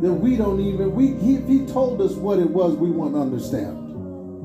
that 0.00 0.12
we 0.12 0.36
don't 0.36 0.60
even 0.60 0.94
we 0.94 1.14
he, 1.14 1.36
if 1.36 1.46
he 1.46 1.66
told 1.66 2.00
us 2.00 2.12
what 2.12 2.38
it 2.38 2.48
was, 2.48 2.74
we 2.76 2.90
wouldn't 2.90 3.20
understand. 3.20 3.76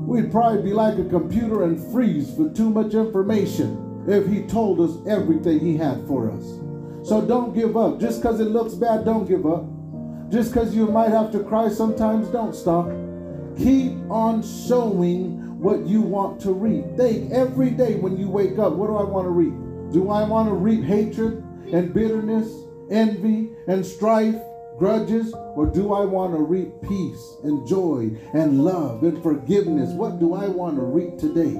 We'd 0.06 0.30
probably 0.30 0.62
be 0.62 0.74
like 0.74 0.98
a 0.98 1.04
computer 1.04 1.62
and 1.62 1.80
freeze 1.90 2.34
for 2.34 2.50
too 2.50 2.68
much 2.68 2.92
information 2.92 4.04
if 4.06 4.26
he 4.26 4.42
told 4.42 4.78
us 4.80 4.94
everything 5.08 5.60
he 5.60 5.76
had 5.78 6.06
for 6.06 6.30
us. 6.30 6.44
So 7.08 7.24
don't 7.26 7.54
give 7.54 7.78
up. 7.78 7.98
Just 7.98 8.20
because 8.20 8.40
it 8.40 8.48
looks 8.48 8.74
bad, 8.74 9.06
don't 9.06 9.26
give 9.26 9.46
up. 9.46 9.64
Just 10.30 10.52
because 10.52 10.74
you 10.74 10.86
might 10.86 11.10
have 11.10 11.32
to 11.32 11.42
cry 11.44 11.70
sometimes, 11.70 12.28
don't 12.28 12.54
stop. 12.54 12.90
Keep 13.58 14.10
on 14.10 14.42
showing 14.42 15.60
what 15.60 15.86
you 15.86 16.02
want 16.02 16.40
to 16.40 16.52
reap. 16.52 16.84
Think 16.96 17.32
every 17.32 17.70
day 17.70 17.94
when 17.94 18.16
you 18.16 18.28
wake 18.28 18.58
up, 18.58 18.74
what 18.74 18.88
do 18.88 18.96
I 18.96 19.04
want 19.04 19.26
to 19.26 19.30
reap? 19.30 19.54
Do 19.92 20.10
I 20.10 20.24
want 20.24 20.48
to 20.48 20.54
reap 20.54 20.82
hatred 20.84 21.42
and 21.72 21.94
bitterness, 21.94 22.48
envy 22.90 23.50
and 23.68 23.86
strife, 23.86 24.36
grudges, 24.76 25.32
or 25.54 25.66
do 25.66 25.94
I 25.94 26.04
want 26.04 26.34
to 26.34 26.40
reap 26.40 26.68
peace 26.82 27.36
and 27.44 27.66
joy 27.66 28.10
and 28.34 28.64
love 28.64 29.04
and 29.04 29.22
forgiveness? 29.22 29.90
What 29.90 30.18
do 30.18 30.34
I 30.34 30.48
want 30.48 30.76
to 30.76 30.82
reap 30.82 31.18
today? 31.18 31.54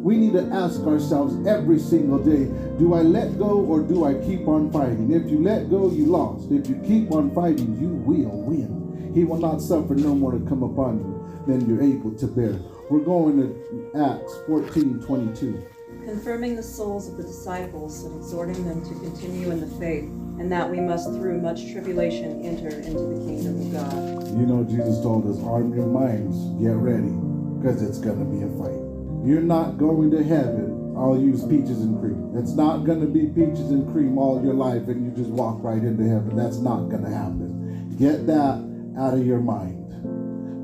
We 0.00 0.16
need 0.16 0.34
to 0.34 0.48
ask 0.52 0.80
ourselves 0.82 1.44
every 1.46 1.80
single 1.80 2.20
day 2.20 2.44
do 2.78 2.94
I 2.94 3.02
let 3.02 3.36
go 3.36 3.58
or 3.64 3.80
do 3.80 4.04
I 4.04 4.14
keep 4.14 4.46
on 4.46 4.70
fighting? 4.70 5.10
If 5.10 5.28
you 5.28 5.42
let 5.42 5.68
go, 5.68 5.90
you 5.90 6.06
lost. 6.06 6.52
If 6.52 6.68
you 6.68 6.76
keep 6.86 7.10
on 7.10 7.34
fighting, 7.34 7.76
you 7.80 7.88
will 7.88 8.42
win. 8.42 9.12
He 9.12 9.24
will 9.24 9.38
not 9.38 9.60
suffer 9.60 9.94
no 9.96 10.14
more 10.14 10.30
to 10.30 10.40
come 10.46 10.62
upon 10.62 11.00
you 11.00 11.15
than 11.46 11.68
you're 11.68 11.82
able 11.82 12.12
to 12.12 12.26
bear. 12.26 12.58
We're 12.90 13.00
going 13.00 13.38
to 13.38 13.90
Acts 14.00 14.34
14 14.46 15.00
22. 15.00 15.66
Confirming 16.04 16.56
the 16.56 16.62
souls 16.62 17.08
of 17.08 17.16
the 17.16 17.22
disciples 17.22 18.04
and 18.04 18.16
exhorting 18.16 18.64
them 18.64 18.82
to 18.82 18.94
continue 19.00 19.50
in 19.50 19.60
the 19.60 19.66
faith, 19.78 20.04
and 20.38 20.50
that 20.52 20.70
we 20.70 20.80
must 20.80 21.08
through 21.10 21.40
much 21.40 21.72
tribulation 21.72 22.44
enter 22.44 22.68
into 22.68 22.90
the 22.90 23.24
kingdom 23.24 23.60
of 23.60 23.72
God. 23.72 24.28
You 24.38 24.46
know, 24.46 24.64
Jesus 24.64 25.00
told 25.02 25.26
us, 25.26 25.42
arm 25.44 25.74
your 25.74 25.86
minds, 25.86 26.36
get 26.62 26.76
ready, 26.76 27.10
because 27.58 27.82
it's 27.82 27.98
going 27.98 28.18
to 28.18 28.24
be 28.24 28.42
a 28.42 28.50
fight. 28.58 28.82
You're 29.26 29.42
not 29.42 29.78
going 29.78 30.10
to 30.12 30.22
heaven. 30.22 30.94
I'll 30.96 31.18
use 31.18 31.44
peaches 31.44 31.82
and 31.82 31.98
cream. 32.00 32.32
It's 32.36 32.52
not 32.52 32.84
going 32.84 33.00
to 33.00 33.06
be 33.06 33.26
peaches 33.26 33.70
and 33.70 33.90
cream 33.92 34.18
all 34.18 34.42
your 34.42 34.54
life 34.54 34.88
and 34.88 35.04
you 35.04 35.10
just 35.10 35.30
walk 35.30 35.62
right 35.62 35.82
into 35.82 36.08
heaven. 36.08 36.36
That's 36.36 36.58
not 36.58 36.88
going 36.88 37.02
to 37.02 37.10
happen. 37.10 37.96
Get 37.98 38.26
that 38.28 38.64
out 38.98 39.14
of 39.14 39.26
your 39.26 39.40
mind 39.40 39.85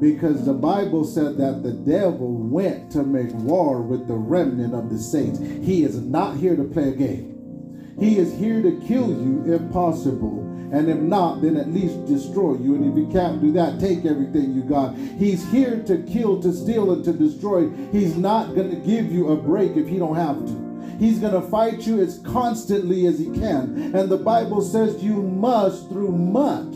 because 0.03 0.45
the 0.45 0.53
Bible 0.53 1.05
said 1.05 1.37
that 1.37 1.63
the 1.63 1.71
devil 1.71 2.33
went 2.33 2.91
to 2.91 3.05
make 3.05 3.33
war 3.35 3.81
with 3.81 4.09
the 4.09 4.17
remnant 4.17 4.75
of 4.75 4.91
the 4.91 4.99
saints. 4.99 5.39
He 5.39 5.85
is 5.85 6.01
not 6.01 6.37
here 6.37 6.57
to 6.57 6.65
play 6.65 6.89
a 6.89 6.93
game. 6.93 7.95
He 8.01 8.19
is 8.19 8.37
here 8.37 8.61
to 8.63 8.83
kill 8.89 9.11
you 9.11 9.45
if 9.47 9.73
possible. 9.73 10.41
And 10.73 10.91
if 10.91 10.99
not, 10.99 11.41
then 11.41 11.57
at 11.57 11.73
least 11.73 12.05
destroy 12.07 12.57
you. 12.57 12.75
And 12.75 12.91
if 12.91 13.07
he 13.07 13.13
can't 13.13 13.41
do 13.41 13.53
that, 13.53 13.79
take 13.79 14.05
everything 14.05 14.53
you 14.55 14.65
got. 14.65 14.97
He's 14.97 15.49
here 15.53 15.81
to 15.85 16.03
kill, 16.03 16.43
to 16.43 16.53
steal, 16.53 16.93
and 16.93 17.05
to 17.05 17.13
destroy. 17.13 17.71
He's 17.93 18.17
not 18.17 18.57
going 18.57 18.71
to 18.71 18.77
give 18.85 19.13
you 19.13 19.29
a 19.29 19.37
break 19.37 19.77
if 19.77 19.87
he 19.87 19.99
don't 19.99 20.17
have 20.17 20.45
to. 20.47 20.97
He's 20.99 21.21
going 21.21 21.41
to 21.41 21.49
fight 21.49 21.87
you 21.87 22.01
as 22.01 22.19
constantly 22.25 23.07
as 23.07 23.21
he 23.21 23.27
can. 23.27 23.95
And 23.95 24.11
the 24.11 24.19
Bible 24.19 24.63
says 24.63 25.01
you 25.01 25.23
must, 25.23 25.89
through 25.91 26.11
much 26.11 26.75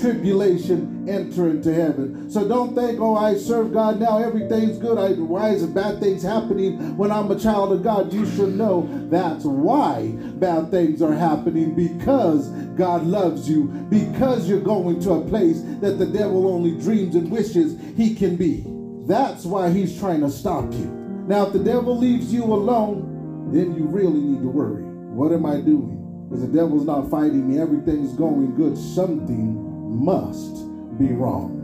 tribulation 0.00 0.99
enter 1.10 1.50
into 1.50 1.74
heaven. 1.74 2.30
So 2.30 2.46
don't 2.46 2.74
think, 2.74 3.00
oh, 3.00 3.16
I 3.16 3.36
serve 3.36 3.72
God 3.72 4.00
now, 4.00 4.22
everything's 4.22 4.78
good. 4.78 4.98
I, 4.98 5.12
why 5.20 5.50
is 5.50 5.66
bad 5.66 6.00
things 6.00 6.22
happening 6.22 6.96
when 6.96 7.10
I'm 7.10 7.30
a 7.30 7.38
child 7.38 7.72
of 7.72 7.82
God? 7.82 8.12
You 8.12 8.26
should 8.26 8.54
know 8.56 8.88
that's 9.10 9.44
why 9.44 10.12
bad 10.36 10.70
things 10.70 11.02
are 11.02 11.12
happening 11.12 11.74
because 11.74 12.48
God 12.76 13.04
loves 13.06 13.48
you, 13.48 13.64
because 13.90 14.48
you're 14.48 14.60
going 14.60 15.00
to 15.00 15.12
a 15.12 15.28
place 15.28 15.62
that 15.80 15.98
the 15.98 16.06
devil 16.06 16.46
only 16.48 16.80
dreams 16.80 17.14
and 17.14 17.30
wishes 17.30 17.78
he 17.96 18.14
can 18.14 18.36
be. 18.36 18.64
That's 19.06 19.44
why 19.44 19.70
he's 19.70 19.98
trying 19.98 20.20
to 20.20 20.30
stop 20.30 20.72
you. 20.72 20.86
Now, 21.26 21.46
if 21.46 21.52
the 21.52 21.58
devil 21.58 21.96
leaves 21.96 22.32
you 22.32 22.44
alone, 22.44 23.50
then 23.52 23.74
you 23.76 23.84
really 23.84 24.20
need 24.20 24.42
to 24.42 24.48
worry. 24.48 24.82
What 24.82 25.32
am 25.32 25.44
I 25.44 25.60
doing? 25.60 26.26
Because 26.28 26.42
the 26.46 26.52
devil's 26.56 26.86
not 26.86 27.10
fighting 27.10 27.48
me, 27.48 27.60
everything's 27.60 28.12
going 28.12 28.54
good. 28.54 28.78
Something 28.78 30.04
must 30.04 30.69
be 31.00 31.12
wrong. 31.14 31.56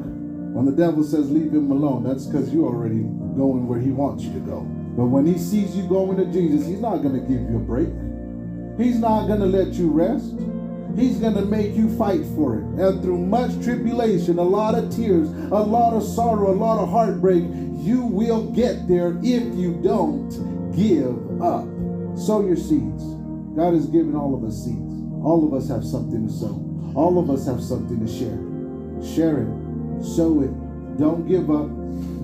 When 0.55 0.65
the 0.65 0.73
devil 0.73 1.05
says 1.05 1.31
leave 1.31 1.53
him 1.53 1.71
alone, 1.71 2.03
that's 2.03 2.25
because 2.25 2.53
you're 2.53 2.65
already 2.65 3.03
going 3.37 3.69
where 3.69 3.79
he 3.79 3.91
wants 3.91 4.25
you 4.25 4.33
to 4.33 4.41
go. 4.41 4.61
But 4.97 5.07
when 5.07 5.27
he 5.27 5.37
sees 5.37 5.77
you 5.77 5.87
going 5.87 6.17
to 6.17 6.25
Jesus, 6.33 6.67
he's 6.67 6.81
not 6.81 7.03
going 7.05 7.13
to 7.13 7.21
give 7.21 7.43
you 7.45 7.57
a 7.57 7.61
break. 7.61 7.93
He's 8.81 8.99
not 8.99 9.27
going 9.27 9.41
to 9.41 9.47
let 9.47 9.75
you 9.75 9.91
rest. 9.91 10.33
He's 10.97 11.19
going 11.19 11.35
to 11.35 11.45
make 11.45 11.77
you 11.77 11.95
fight 11.99 12.25
for 12.35 12.57
it. 12.57 12.65
And 12.81 13.03
through 13.03 13.19
much 13.19 13.53
tribulation, 13.63 14.39
a 14.39 14.43
lot 14.43 14.75
of 14.75 14.89
tears, 14.95 15.29
a 15.29 15.61
lot 15.61 15.93
of 15.93 16.03
sorrow, 16.03 16.51
a 16.51 16.57
lot 16.57 16.81
of 16.81 16.89
heartbreak, 16.89 17.45
you 17.77 18.01
will 18.01 18.51
get 18.53 18.89
there 18.89 19.19
if 19.23 19.45
you 19.55 19.79
don't 19.85 20.31
give 20.75 21.43
up. 21.43 21.69
Sow 22.17 22.47
your 22.47 22.57
seeds. 22.57 23.05
God 23.55 23.75
has 23.75 23.87
given 23.87 24.17
all 24.17 24.35
of 24.35 24.43
us 24.43 24.65
seeds. 24.65 24.97
All 25.23 25.47
of 25.47 25.53
us 25.53 25.69
have 25.69 25.85
something 25.85 26.27
to 26.27 26.33
sow. 26.33 26.57
All 26.95 27.19
of 27.19 27.29
us 27.29 27.45
have 27.45 27.63
something 27.63 28.01
to 28.01 28.11
share. 28.11 28.56
Share 29.03 29.43
it. 29.43 30.05
Sow 30.05 30.43
it. 30.43 30.99
Don't 30.99 31.27
give 31.27 31.51
up. 31.51 31.69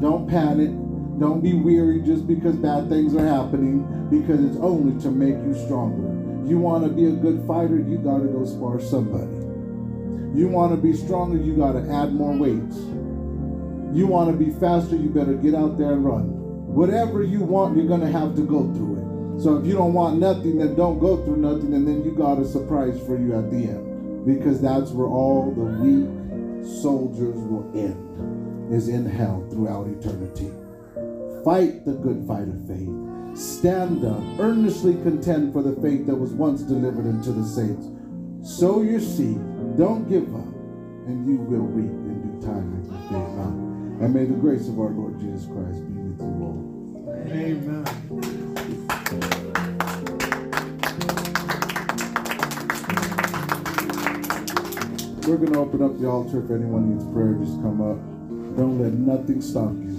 Don't 0.00 0.28
panic. 0.28 0.70
Don't 1.18 1.40
be 1.42 1.52
weary 1.52 2.00
just 2.00 2.26
because 2.26 2.56
bad 2.56 2.88
things 2.88 3.14
are 3.14 3.26
happening, 3.26 3.84
because 4.10 4.42
it's 4.44 4.56
only 4.56 5.00
to 5.02 5.10
make 5.10 5.34
you 5.34 5.54
stronger. 5.66 6.08
You 6.48 6.58
want 6.58 6.84
to 6.84 6.90
be 6.90 7.06
a 7.06 7.12
good 7.12 7.44
fighter, 7.46 7.78
you 7.78 7.98
got 7.98 8.18
to 8.18 8.26
go 8.26 8.44
spar 8.44 8.80
somebody. 8.80 9.30
You 10.36 10.48
want 10.48 10.72
to 10.72 10.78
be 10.78 10.94
stronger, 10.94 11.36
you 11.36 11.54
got 11.54 11.72
to 11.72 11.88
add 11.92 12.12
more 12.12 12.34
weights. 12.34 12.76
You 13.94 14.06
want 14.06 14.30
to 14.32 14.36
be 14.36 14.50
faster, 14.58 14.96
you 14.96 15.10
better 15.10 15.34
get 15.34 15.54
out 15.54 15.78
there 15.78 15.92
and 15.92 16.04
run. 16.04 16.30
Whatever 16.66 17.22
you 17.22 17.40
want, 17.40 17.76
you're 17.76 17.86
going 17.86 18.00
to 18.00 18.10
have 18.10 18.34
to 18.36 18.42
go 18.42 18.72
through 18.72 18.96
it. 18.96 19.42
So 19.42 19.58
if 19.58 19.66
you 19.66 19.74
don't 19.74 19.92
want 19.92 20.18
nothing, 20.18 20.58
then 20.58 20.74
don't 20.74 20.98
go 20.98 21.22
through 21.24 21.36
nothing, 21.36 21.74
and 21.74 21.86
then 21.86 22.02
you 22.02 22.12
got 22.12 22.38
a 22.38 22.44
surprise 22.44 22.98
for 23.06 23.18
you 23.18 23.38
at 23.38 23.50
the 23.50 23.58
end. 23.58 24.24
Because 24.24 24.60
that's 24.60 24.90
where 24.90 25.06
all 25.06 25.52
the 25.52 25.60
weak 25.60 26.08
soldiers 26.64 27.36
will 27.36 27.70
end, 27.74 28.72
is 28.72 28.88
in 28.88 29.06
hell 29.06 29.46
throughout 29.50 29.86
eternity. 29.88 30.50
Fight 31.44 31.84
the 31.84 31.94
good 31.94 32.26
fight 32.26 32.48
of 32.48 32.66
faith. 32.66 33.36
Stand 33.36 34.04
up, 34.04 34.22
earnestly 34.38 34.94
contend 35.02 35.52
for 35.52 35.62
the 35.62 35.74
faith 35.80 36.06
that 36.06 36.14
was 36.14 36.32
once 36.32 36.62
delivered 36.62 37.06
unto 37.06 37.32
the 37.32 37.46
saints. 37.46 37.88
Sow 38.58 38.82
your 38.82 39.00
seed, 39.00 39.40
don't 39.76 40.08
give 40.08 40.34
up, 40.34 40.54
and 41.06 41.26
you 41.26 41.36
will 41.36 41.66
reap 41.66 41.90
in 41.90 42.38
due 42.38 42.46
time. 42.46 42.72
And 44.02 44.12
may 44.12 44.24
the 44.24 44.34
grace 44.34 44.68
of 44.68 44.80
our 44.80 44.90
Lord 44.90 45.18
Jesus 45.20 45.46
Christ 45.46 45.86
be 45.86 46.00
with 46.00 46.20
you 46.20 46.26
all. 46.42 46.72
Amen. 47.28 48.31
We're 55.24 55.36
going 55.36 55.52
to 55.52 55.60
open 55.60 55.82
up 55.82 56.00
the 56.00 56.08
altar. 56.08 56.42
If 56.44 56.50
anyone 56.50 56.90
needs 56.90 57.04
prayer, 57.14 57.34
just 57.34 57.62
come 57.62 57.80
up. 57.80 57.96
Don't 58.56 58.82
let 58.82 58.92
nothing 58.92 59.40
stop 59.40 59.70
you. 59.70 59.94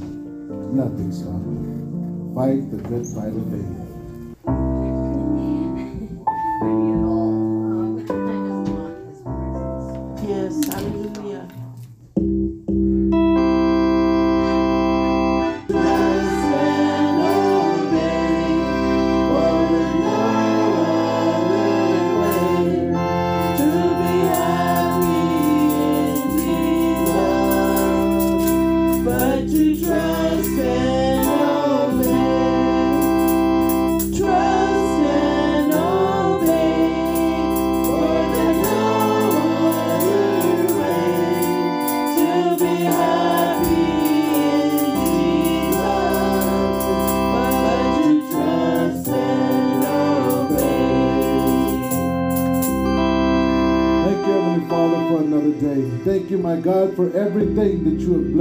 Nothing 0.75 1.13
stop 1.13 1.39
you. 1.47 2.33
Fight 2.35 2.69
the 2.69 2.77
good 2.89 3.07
fight 3.07 3.31
of 3.31 3.49
faith. 3.49 3.82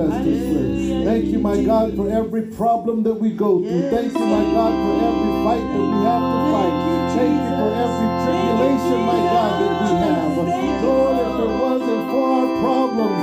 Blessed 0.06 0.28
us 0.28 0.42
with. 0.54 1.04
Thank 1.04 1.24
you, 1.26 1.38
my 1.38 1.62
God, 1.64 1.96
for 1.96 2.08
every 2.10 2.42
problem 2.42 3.02
that 3.02 3.14
we 3.14 3.30
go 3.30 3.58
through. 3.58 3.90
Thank 3.90 4.12
you, 4.12 4.26
my 4.26 4.44
God, 4.54 4.72
for 4.72 4.94
every 5.02 5.32
fight 5.44 5.66
that 5.72 5.82
we 5.82 5.98
have 6.06 6.22
to 6.22 6.38
fight. 6.52 6.74
Thank 7.16 7.36
you 7.42 7.52
for 7.58 7.70
every 7.84 8.08
tribulation, 8.22 8.98
my 9.02 9.20
God, 9.32 9.52
that 9.60 9.74
we 9.82 9.90
have. 10.02 10.34
Lord, 10.82 11.16
if 11.22 11.36
it 11.42 11.52
wasn't 11.62 12.04
for 12.10 12.26
our 12.38 12.48
problems, 12.62 13.22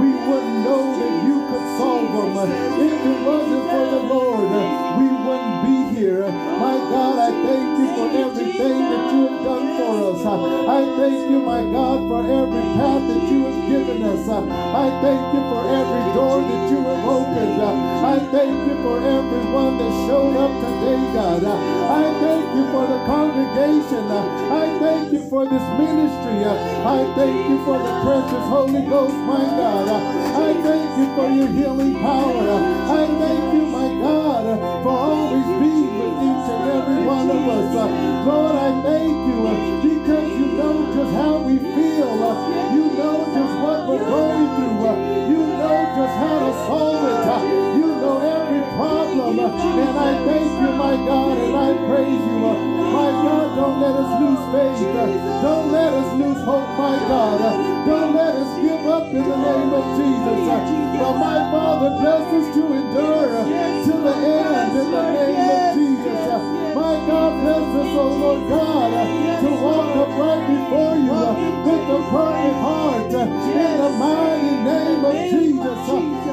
we 0.00 0.08
wouldn't 0.26 0.58
know 0.64 0.82
that 0.98 1.12
you 1.28 1.36
could 1.48 1.66
solve 1.78 2.08
them. 2.12 2.32
If 2.80 3.00
it 3.06 3.18
wasn't 3.24 3.57
I 10.28 10.84
thank 11.00 11.30
you, 11.30 11.40
my 11.40 11.64
God, 11.72 12.04
for 12.04 12.20
every 12.20 12.66
path 12.76 13.00
that 13.08 13.24
you 13.32 13.48
have 13.48 13.60
given 13.64 14.02
us. 14.04 14.28
I 14.28 14.92
thank 15.00 15.24
you 15.32 15.40
for 15.48 15.62
every 15.72 16.04
door 16.12 16.44
that 16.44 16.64
you 16.68 16.80
have 16.84 17.04
opened. 17.08 17.62
I 17.64 18.18
thank 18.28 18.52
you 18.68 18.76
for 18.84 19.00
everyone 19.00 19.78
that 19.80 19.92
showed 20.04 20.36
up 20.36 20.52
today, 20.52 21.00
God. 21.16 21.44
I 21.48 22.04
thank 22.20 22.44
you 22.56 22.64
for 22.68 22.84
the 22.92 23.00
congregation. 23.08 24.04
I 24.52 24.78
thank 24.78 25.12
you 25.12 25.22
for 25.30 25.48
this 25.48 25.64
ministry. 25.80 26.44
I 26.44 27.08
thank 27.16 27.48
you 27.48 27.64
for 27.64 27.78
the 27.80 27.92
precious 28.04 28.46
Holy 28.52 28.84
Ghost, 28.84 29.16
my 29.24 29.44
God. 29.56 29.88
I 29.88 30.52
thank 30.60 30.88
you 31.00 31.06
for 31.16 31.28
your 31.32 31.48
healing 31.48 31.94
power. 32.04 32.52
I 32.84 33.06
thank 33.16 33.44
you, 33.56 33.64
my 33.64 33.88
God, 34.04 34.44
for 34.84 34.92
always 34.92 35.48
being 35.56 35.88
with 35.96 36.20
each 36.20 36.48
and 36.52 36.62
every 36.76 37.00
one 37.06 37.30
of 37.30 37.48
us. 37.48 38.26
Lord, 38.28 38.56
I 38.56 38.82
thank 38.82 39.08
you 39.08 39.97
because 40.08 40.40
you 40.40 40.46
know 40.56 40.74
just 40.96 41.12
how 41.12 41.36
we 41.44 41.58
feel. 41.58 42.08
Uh, 42.24 42.72
You 42.72 42.84
know 42.96 43.16
just 43.36 43.54
what 43.60 43.78
we're 43.88 44.06
going 44.08 44.48
through. 44.56 44.88
Uh, 44.88 44.94
You 45.28 45.40
know 45.60 45.76
just 45.98 46.16
how 46.24 46.36
to 46.48 46.52
solve 46.64 47.02
it. 47.12 47.20
Uh, 47.28 47.40
You 47.76 47.88
know 48.00 48.16
every 48.36 48.62
problem. 48.78 49.38
And 49.84 49.98
I 50.08 50.12
thank 50.24 50.48
you, 50.62 50.70
my 50.84 50.94
God, 51.08 51.36
and 51.44 51.54
I 51.68 51.70
praise 51.88 52.24
you. 52.30 52.38
My 52.96 53.10
God, 53.24 53.46
don't 53.60 53.78
let 53.84 53.94
us 54.02 54.10
lose 54.22 54.44
faith. 54.52 54.80
Don't 55.44 55.68
let 55.76 55.92
us 56.00 56.08
lose 56.20 56.40
hope, 56.48 56.70
my 56.84 56.96
God. 57.12 57.38
Don't 57.84 58.12
let 58.16 58.32
us 58.42 58.50
give 58.64 58.84
up 58.96 59.06
in 59.12 59.24
the 59.32 59.38
name 59.48 59.70
of 59.80 59.84
Jesus. 59.98 60.40
But 61.00 61.14
my 61.28 61.38
Father, 61.52 61.90
bless 62.00 62.26
us 62.38 62.46
to 62.56 62.62
endure 62.80 63.27
oh 68.08 68.16
Lord 68.16 68.48
God, 68.48 68.90
to 69.42 69.50
walk 69.62 69.96
upright 69.96 70.44
before 70.48 70.96
you 70.96 71.20
with 71.66 71.96
a 71.96 72.00
perfect 72.08 72.58
heart 72.64 73.12
in 73.12 73.72
the 73.78 73.90
mighty 74.00 74.54
name 74.64 75.04
of 75.04 75.14
Jesus. 75.30 75.78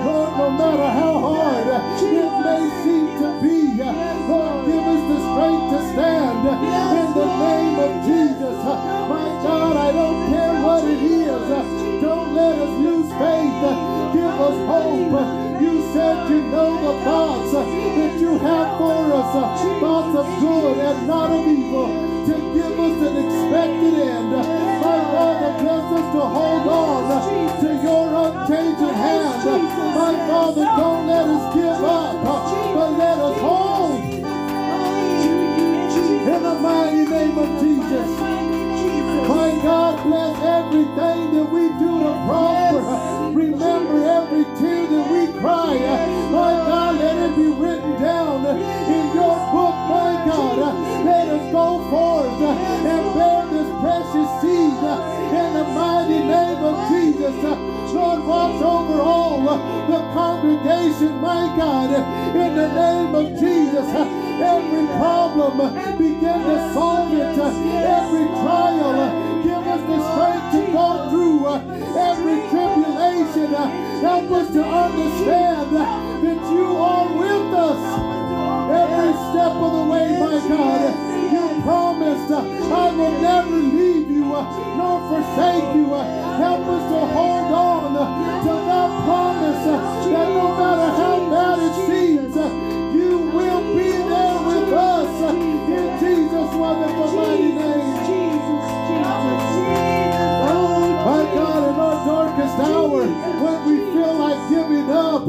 Lord, 0.06 0.32
no 0.38 0.48
matter 0.52 0.90
how 1.00 1.14
hard 1.20 1.68
it 2.00 2.32
may 2.46 2.64
seem 2.84 3.06
to 3.20 3.30
be, 3.44 3.60
Lord, 3.84 4.66
give 4.66 4.86
us 4.94 5.04
the 5.12 5.20
strength 5.28 5.66
to 5.74 5.80
stand 5.92 6.44
in 6.48 7.08
the 7.20 7.28
name 7.44 7.78
of 7.86 7.92
Jesus. 8.08 8.58
My 9.12 9.28
God, 9.44 9.76
I 9.78 9.92
don't 9.92 10.22
care 10.32 10.56
what 10.64 10.84
it 10.86 11.02
is. 11.04 12.02
Don't 12.02 12.34
let 12.36 12.56
us 12.56 12.74
lose 12.80 13.10
faith. 13.20 13.62
Give 14.16 14.36
us 14.48 14.58
hope. 14.72 15.62
You 15.62 15.82
said 15.94 16.30
you 16.30 16.42
know 16.52 16.72
the 16.86 16.94
thoughts 17.04 17.75
have 18.46 18.78
for 18.78 19.02
us, 19.20 19.32
uh, 19.36 19.80
thoughts 19.82 20.14
of 20.22 20.28
good 20.40 20.78
and 20.78 21.08
not 21.08 21.32
of 21.32 21.48
evil, 21.48 21.88
to 22.30 22.36
give 22.54 22.76
us 22.88 22.98
an 23.10 23.16
expected 23.26 23.96
end. 24.06 24.32
My 24.86 25.00
Father, 25.12 25.52
bless 25.62 25.86
us 25.98 26.08
to 26.14 26.22
hold 26.36 26.68
on 26.68 27.04
uh, 27.12 27.62
to 27.62 27.70
your 27.86 28.06
unchanging 28.24 28.96
hand. 29.04 29.46
My 29.98 30.14
Father, 30.30 30.66
don't 30.80 31.08
let 31.08 31.26
us 31.36 31.56
give 31.56 31.84
up, 31.84 32.16
uh, 32.24 32.74
but 32.76 32.92
let 33.02 33.18
us 33.18 33.38
hold 33.42 34.04
in 36.34 36.44
the 36.44 36.56
mighty 36.56 37.06
name 37.10 37.38
of 37.38 37.50
Jesus. 37.62 38.10
My 39.30 39.50
God, 39.64 40.04
bless 40.06 40.36
everything 40.58 41.20
that 41.36 41.50
we 41.52 41.64
do 41.82 41.92
to 42.06 42.14
prosper. 42.28 43.32
Remember 43.34 43.98
every 44.04 44.44
tear 44.60 44.88
that 44.88 45.06
we 45.12 45.40
cry. 45.40 45.76
My 46.32 46.54
God, 46.68 46.75
be 47.34 47.48
written 47.48 47.98
down 48.02 48.46
in 48.46 49.06
your 49.18 49.36
book, 49.50 49.76
my 49.90 50.14
God. 50.30 50.60
Let 51.06 51.28
us 51.28 51.52
go 51.52 51.82
forth 51.90 52.42
and 52.42 53.04
bear 53.16 53.42
this 53.50 53.70
precious 53.82 54.30
seed 54.42 54.78
in 55.34 55.50
the 55.58 55.66
mighty 55.74 56.22
name 56.22 56.62
of 56.62 56.76
Jesus. 56.90 57.36
Lord, 57.96 58.28
watch 58.28 58.62
over 58.62 59.02
all 59.02 59.42
the 59.42 60.02
congregation, 60.14 61.16
my 61.22 61.56
God, 61.58 61.90
in 62.36 62.56
the 62.56 62.68
name 62.68 63.16
of 63.16 63.40
Jesus. 63.40 63.88
Every 64.36 64.86
problem, 65.00 65.98
begin 65.98 66.40
to 66.44 66.74
solve 66.74 67.14
it. 67.14 67.40
Every 67.40 68.28
trial, 68.44 69.44
give 69.44 69.66
us 69.66 69.82
the 69.88 70.00
strength 70.12 70.52
to 70.54 70.62
go 70.74 71.10
through. 71.10 71.75
Help 74.02 74.32
us 74.32 74.48
to 74.54 74.64
understand 74.64 75.76
that 75.76 76.52
you 76.52 76.68
are 76.78 77.08
with 77.18 77.54
us 77.54 77.82
every 78.72 79.14
step 79.30 79.54
of 79.56 79.72
the 79.78 79.84
way, 79.92 80.08
my 80.20 80.38
God. 80.48 80.82
You 81.34 81.62
promised, 81.64 82.32
I 82.32 82.92
will 82.96 83.22
never 83.22 83.50
leave 83.56 84.10
you 84.12 84.26
nor 84.26 85.00
forsake 85.10 85.76
you. 85.76 85.88
Help 86.38 86.66
us 86.68 86.84
to 86.92 87.00
hold 87.16 87.52
on 87.52 87.94
to 88.46 88.54
that 88.70 88.92
promise 89.06 89.66
that 89.66 90.28
no 90.30 90.48
matter 90.60 90.90
how 91.02 91.16
bad 91.32 91.60
it 91.66 91.76
seems, 91.88 92.36
you 92.96 93.18
will 93.34 93.64
be 93.76 93.90
there 93.92 94.40
with 94.48 94.74
us 94.74 95.14
in 95.34 95.86
Jesus' 96.00 96.54
wonderful 96.56 97.12
mighty 97.14 97.52
name. 97.58 97.96
Jesus, 98.06 98.66
Jesus, 98.88 99.42
Jesus. 99.56 100.46
Oh, 100.46 101.02
My 101.06 101.24
God, 101.36 101.62
in 101.70 101.76
our 101.80 101.98
darkest 102.06 102.58
hour, 102.60 103.25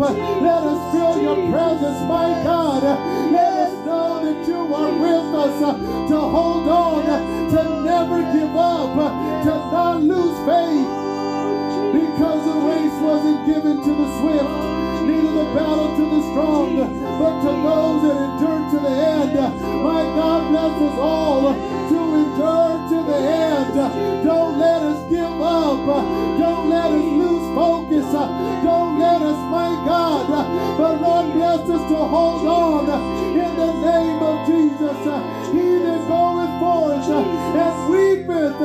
up, 0.00 0.16
let 0.16 0.62
us 0.62 0.92
feel 0.92 1.22
your 1.22 1.36
presence, 1.50 2.00
my 2.08 2.28
God. 2.44 2.82
Let 3.32 3.52
us 3.68 3.86
know 3.86 4.24
that 4.24 4.48
you 4.48 4.74
are 4.74 4.92
with 4.92 5.34
us. 5.34 6.08
to 6.10 6.18
hold 6.20 6.68
on, 6.68 7.04
to 7.50 7.82
never 7.84 8.20
give 8.32 8.56
up, 8.56 9.44
to 9.44 9.50
not 9.50 10.02
lose 10.02 10.38
faith. 10.46 10.95
Us 31.66 31.90
to 31.90 31.96
hold 31.96 32.46
on 32.46 32.86
in 33.34 33.56
the 33.56 33.72
name 33.82 34.22
of 34.22 34.46
Jesus. 34.46 34.98
He 35.50 35.82
that 35.82 36.06
goeth 36.06 36.54
forth 36.62 37.10
and 37.10 37.90
weepeth 37.90 38.58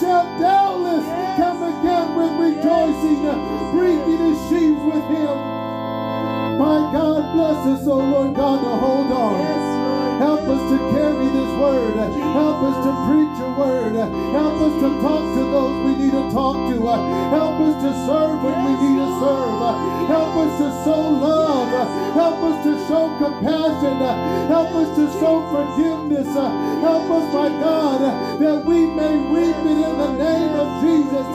shall 0.00 0.24
doubtless 0.40 1.04
come 1.36 1.60
again 1.60 2.08
with 2.16 2.32
rejoicing, 2.40 3.20
bringing 3.76 4.32
his 4.32 4.40
sheaves 4.48 4.80
with 4.80 5.04
him. 5.12 5.36
My 6.56 6.88
God 6.88 7.36
bless 7.36 7.80
us, 7.80 7.86
oh 7.86 7.98
Lord 8.00 8.34
God, 8.34 8.64
to 8.64 8.74
hold 8.80 9.12
on. 9.12 10.18
Help 10.18 10.40
us 10.40 10.62
to 10.72 10.78
carry 10.96 11.28
this 11.28 11.52
word. 11.60 11.96
Help 12.32 12.62
us 12.64 12.76
to 12.80 12.92
preach 13.12 13.34
your 13.44 13.47
word. 13.58 13.94
Help 13.98 14.54
us 14.62 14.74
to 14.82 14.88
talk 15.02 15.24
to 15.34 15.42
those 15.50 15.76
we 15.84 15.92
need 15.98 16.14
to 16.14 16.24
talk 16.30 16.56
to. 16.70 16.78
Help 17.34 17.58
us 17.66 17.74
to 17.82 17.90
serve 18.06 18.38
when 18.46 18.58
we 18.64 18.72
need 18.78 18.98
to 19.02 19.08
serve. 19.18 19.60
Help 20.06 20.32
us 20.38 20.52
to 20.62 20.68
sow 20.86 21.02
love. 21.10 21.74
Help 22.14 22.38
us 22.48 22.56
to 22.64 22.72
show 22.86 23.04
compassion. 23.18 23.98
Help 24.46 24.70
us 24.78 24.88
to 24.96 25.04
show 25.18 25.42
forgiveness. 25.50 26.30
Help 26.34 27.10
us, 27.10 27.26
my 27.34 27.48
God, 27.58 28.00
that 28.40 28.64
we 28.64 28.86
may 28.86 29.14
reap 29.34 29.58
it 29.66 29.78
in 29.82 29.94
the 29.98 30.12
name 30.14 30.54
of 30.54 30.68
Jesus. 30.80 31.26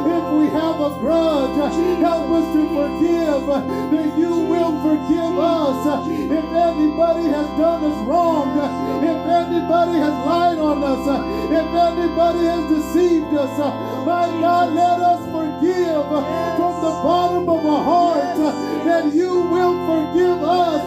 If 0.00 0.24
we 0.36 0.46
have 0.52 0.78
a 0.80 0.90
grudge, 1.00 1.56
help 2.00 2.26
us 2.38 2.46
to 2.54 2.62
forgive, 2.76 3.46
that 3.92 4.18
you 4.18 4.34
will 4.52 4.74
forgive 4.84 5.34
us. 5.38 5.80
If 6.08 6.44
anybody 6.44 7.26
has 7.28 7.48
done 7.58 7.84
us 7.84 7.98
wrong, 8.06 8.99
anybody 9.30 9.96
has 10.02 10.16
lied 10.26 10.58
on 10.58 10.82
us, 10.82 11.06
uh, 11.06 11.18
if 11.54 11.68
anybody 11.70 12.44
has 12.50 12.64
deceived 12.68 13.32
us, 13.34 13.54
uh, 13.58 13.70
my 14.04 14.26
God, 14.42 14.74
let 14.74 14.98
us 14.98 15.22
forgive 15.30 16.04
uh, 16.10 16.20
from 16.58 16.74
the 16.82 16.94
bottom 17.06 17.48
of 17.48 17.64
our 17.64 17.84
heart 17.84 18.36
that 18.84 19.14
you 19.14 19.32
will 19.54 19.76
forgive 19.86 20.42
us 20.42 20.86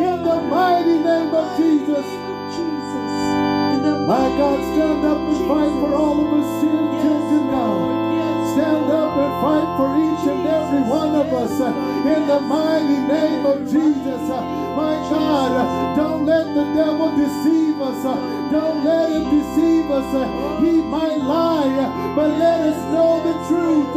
in 0.00 0.22
the 0.22 0.36
mighty 0.48 0.96
name 1.02 1.34
of 1.34 1.46
Jesus. 1.58 2.06
My 4.10 4.26
God, 4.38 4.58
stand 4.74 5.04
up 5.06 5.18
and 5.18 5.48
fight 5.48 5.74
for 5.80 5.94
all 5.94 6.18
of 6.18 6.32
us 6.34 6.60
sin 6.60 6.84
children 7.00 7.46
now. 7.46 8.00
Stand 8.54 8.90
up 8.90 9.16
and 9.16 9.34
fight 9.42 9.70
for 9.78 9.90
each 10.02 10.24
and 10.26 10.46
every 10.46 10.82
one 10.90 11.14
of 11.14 11.32
us 11.32 11.60
uh, 11.60 11.70
in 12.10 12.26
the 12.26 12.40
mighty 12.40 12.98
name 13.06 13.46
of 13.46 13.58
Jesus. 13.70 14.59
My 14.76 14.94
God, 15.10 15.96
don't 15.96 16.26
let 16.26 16.46
the 16.54 16.64
devil 16.74 17.10
deceive 17.16 17.80
us. 17.80 18.02
Don't 18.50 18.84
let 18.84 19.10
him 19.10 19.24
deceive 19.24 19.90
us. 19.90 20.10
He 20.60 20.82
might 20.82 21.18
lie, 21.18 22.14
but 22.16 22.28
let 22.38 22.60
us 22.60 22.78
know 22.92 23.22
the 23.22 23.34
truth. 23.48 23.94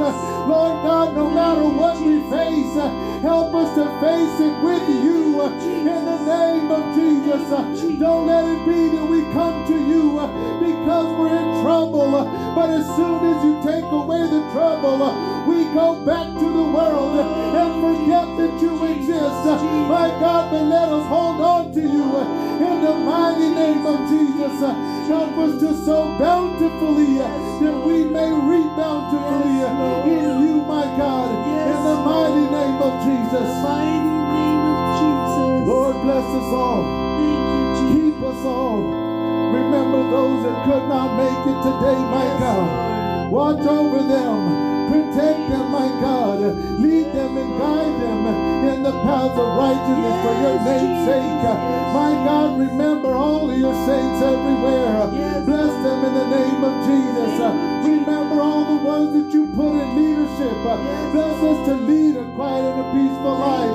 Lord 0.47 0.83
God, 0.83 1.15
no 1.15 1.29
matter 1.29 1.63
what 1.63 1.97
we 2.01 2.19
face, 2.29 2.75
help 3.21 3.53
us 3.55 3.75
to 3.75 3.85
face 4.01 4.39
it 4.41 4.55
with 4.63 4.83
you 5.03 5.41
in 5.43 6.05
the 6.05 6.19
name 6.25 6.71
of 6.71 6.83
Jesus. 6.95 7.99
Don't 7.99 8.27
let 8.27 8.45
it 8.45 8.65
be 8.67 8.89
that 8.95 9.05
we 9.05 9.21
come 9.33 9.65
to 9.67 9.73
you 9.73 10.19
because 10.59 11.07
we're 11.17 11.35
in 11.35 11.63
trouble, 11.63 12.11
but 12.55 12.69
as 12.69 12.85
soon 12.95 13.19
as 13.25 13.43
you 13.45 13.55
take 13.63 13.85
away 13.91 14.21
the 14.27 14.41
trouble, 14.51 14.99
we 15.47 15.63
go 15.73 15.95
back 16.05 16.27
to 16.27 16.47
the 16.59 16.63
world 16.75 17.15
forget 17.83 18.27
that 18.39 18.53
you 18.63 18.73
exist. 18.95 19.43
My 19.91 20.07
God, 20.23 20.51
but 20.51 20.63
let 20.71 20.87
us 20.87 21.05
hold 21.11 21.39
on 21.43 21.63
to 21.75 21.83
you 21.83 22.07
in 22.63 22.75
the 22.79 22.95
mighty 23.03 23.49
name 23.51 23.83
of 23.83 23.99
Jesus. 24.07 24.55
Help 25.11 25.35
us 25.43 25.59
to 25.59 25.69
sow 25.83 26.07
bountifully 26.17 27.19
that 27.19 27.75
we 27.83 28.07
may 28.07 28.31
reap 28.31 28.71
bountifully 28.79 29.67
in 30.15 30.31
you, 30.47 30.63
my 30.63 30.87
God, 30.95 31.27
in 31.67 31.79
the 31.83 31.97
mighty 32.07 32.45
name 32.55 32.79
of 32.87 32.93
Jesus. 33.03 33.47
Mighty 33.67 34.15
name 34.31 34.63
of 34.71 34.79
Jesus. 34.99 35.67
Lord, 35.67 35.95
bless 36.07 36.27
us 36.39 36.49
all. 36.55 36.83
Thank 37.19 37.75
you, 37.79 38.13
Keep 38.15 38.17
us 38.31 38.41
all. 38.47 38.79
Remember 39.59 40.01
those 40.09 40.39
that 40.47 40.57
could 40.65 40.87
not 40.87 41.09
make 41.19 41.41
it 41.51 41.59
today, 41.67 41.99
my 42.15 42.27
God. 42.39 43.31
Watch 43.31 43.65
over 43.67 44.01
them. 44.07 44.72
Protect 44.93 45.49
them, 45.49 45.71
my 45.71 45.89
God. 46.05 46.39
Lead 46.77 47.09
them 47.17 47.33
and 47.33 47.51
guide 47.57 47.95
them 47.97 48.21
in 48.69 48.83
the 48.83 48.91
paths 49.01 49.33
of 49.33 49.57
righteousness 49.57 50.17
for 50.21 50.35
your 50.45 50.57
name's 50.61 51.01
sake. 51.09 51.43
My 51.97 52.13
God, 52.21 52.59
remember 52.59 53.15
all 53.15 53.49
of 53.49 53.57
your 53.57 53.73
saints 53.89 54.21
everywhere. 54.21 55.09
Bless 55.49 55.73
them 55.81 55.99
in 56.05 56.13
the 56.13 56.27
name 56.29 56.61
of 56.63 56.73
Jesus. 56.85 57.33
Remember 57.89 58.37
all 58.39 58.65
the 58.69 58.83
ones 58.85 59.09
that 59.17 59.33
you 59.33 59.47
put 59.57 59.73
in 59.73 59.89
leadership. 59.97 60.61
Bless 60.61 61.37
us 61.41 61.59
to 61.69 61.73
lead 61.73 62.17
a 62.17 62.25
quiet 62.37 62.61
and 62.61 62.81
a 62.81 62.87
peaceful 62.93 63.33
life 63.33 63.73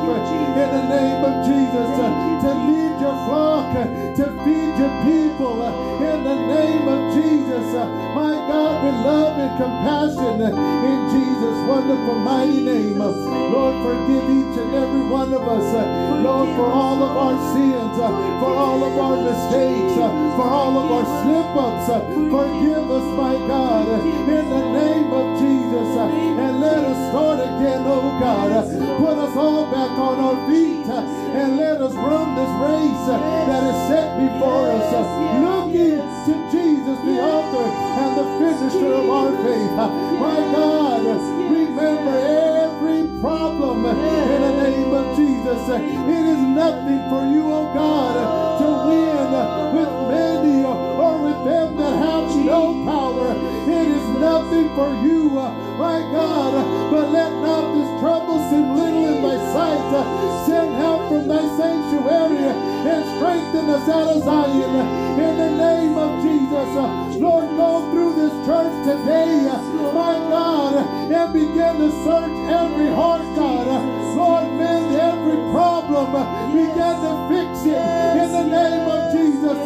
in 0.55 0.71
the 0.71 0.87
name 0.87 1.25
of 1.25 1.35
Jesus. 1.47 1.89
To 2.47 2.51
lead 2.55 2.95
your 3.03 3.17
flock, 3.27 3.75
to 4.19 4.27
feed 4.43 4.75
your 4.75 4.91
people 5.07 5.63
in 6.03 6.25
the 6.27 6.39
name 6.51 6.89
of 6.91 7.15
Jesus. 7.15 7.71
My 8.19 8.35
God, 8.51 8.83
with 8.83 8.99
love 9.07 9.39
and 9.39 9.55
compassion 9.55 10.43
in 10.43 10.99
Jesus' 11.15 11.61
wonderful 11.71 12.19
mighty 12.27 12.65
name. 12.67 12.99
Lord, 12.99 13.79
forgive 13.79 14.27
each 14.27 14.59
and 14.59 14.75
every 14.75 15.07
one 15.07 15.33
of 15.33 15.47
us. 15.47 15.71
Lord, 16.19 16.51
for 16.59 16.67
all 16.67 16.99
of 16.99 17.15
our 17.15 17.39
sins, 17.55 17.95
for 18.43 18.51
all 18.59 18.83
of 18.83 18.99
our 18.99 19.23
mistakes, 19.23 19.95
for 20.35 20.49
all 20.51 20.75
of 20.75 20.87
our 20.99 21.07
slip 21.23 21.55
ups. 21.55 21.87
Forgive 21.87 22.91
us, 22.91 23.07
my 23.15 23.35
God, 23.47 23.87
in 24.03 24.45
the 24.51 24.65
name 24.83 25.13
of 25.15 25.27
Jesus. 25.39 25.91
And 26.43 26.61
let 26.61 26.83
us 26.91 26.99
start 27.15 27.39
again, 27.39 27.87
oh 27.87 28.19
God. 28.19 28.51
Put 28.99 29.17
us 29.17 29.37
all 29.37 29.71
back 29.71 29.95
on 29.95 30.19
our 30.19 30.51
feet 30.51 30.79
and 30.91 31.57
let 31.57 31.81
us 31.81 31.95
run 31.95 32.35
this 32.35 32.53
race 32.67 33.07
that 33.47 33.63
is 33.63 33.89
set 33.89 34.08
before 34.17 34.71
us. 34.73 34.89
Uh, 34.95 35.05
Looking 35.45 36.01
to 36.01 36.35
Jesus, 36.51 36.99
the 37.05 37.17
author 37.21 37.67
and 37.69 38.11
the 38.17 38.27
finisher 38.41 38.93
of 38.95 39.11
our 39.11 39.33
faith. 39.45 39.75
Uh, 39.77 39.89
my 40.17 40.39
God, 40.55 41.05
remember 41.53 42.17
every 42.17 43.21
problem 43.21 43.85
in 43.85 44.41
the 44.41 44.55
name 44.65 44.93
of 44.95 45.17
Jesus. 45.17 45.61
Uh, 45.69 45.77
it 45.77 46.25
is 46.33 46.43
nothing 46.57 47.01
for 47.11 47.23
you, 47.29 47.45
oh 47.53 47.69
God, 47.75 48.17
to 48.61 48.69
win 48.89 49.29
with 49.77 49.93
many 50.09 50.65
or 50.65 51.15
with 51.23 51.41
them 51.45 51.77
that 51.77 51.95
have 52.01 52.29
no 52.45 52.85
power. 52.85 53.31
It 53.69 53.89
is 53.89 54.07
nothing 54.19 54.69
for 54.75 54.91
you, 55.05 55.31
my 55.77 56.01
God, 56.13 56.53
but 56.91 57.11
let 57.11 57.33
not 57.45 57.75
this 57.77 57.91
trouble 58.01 58.39
seem 58.49 58.75
little 58.75 59.05
in 59.05 59.23
thy 59.23 59.37
sight. 59.53 60.47
Send 60.47 60.75
help 60.77 61.09
from 61.09 61.29
thy 61.29 61.45
sanctuary 61.57 62.68
and 62.87 63.03
strengthen 63.17 63.71
us 63.71 63.89
out 63.89 64.09
of 64.15 64.23
Zion 64.23 64.75
in 65.19 65.35
the 65.37 65.51
name 65.57 65.97
of 65.99 66.23
Jesus. 66.23 67.19
Lord, 67.19 67.49
go 67.57 67.91
through 67.91 68.15
this 68.15 68.35
church 68.47 68.75
today, 68.87 69.51
my 69.93 70.15
God, 70.31 70.87
and 71.11 71.33
begin 71.33 71.75
to 71.83 71.91
search 72.05 72.37
every 72.47 72.89
heart, 72.95 73.23
God. 73.35 73.67
Lord, 74.17 74.47
mend 74.59 74.95
every 74.95 75.39
problem. 75.51 76.15
Begin 76.55 76.95
to 77.03 77.13
fix 77.31 77.67
it 77.67 77.79
in 78.23 78.31
the 78.33 78.47
name 78.47 78.87
of 78.89 79.13
Jesus. 79.13 79.59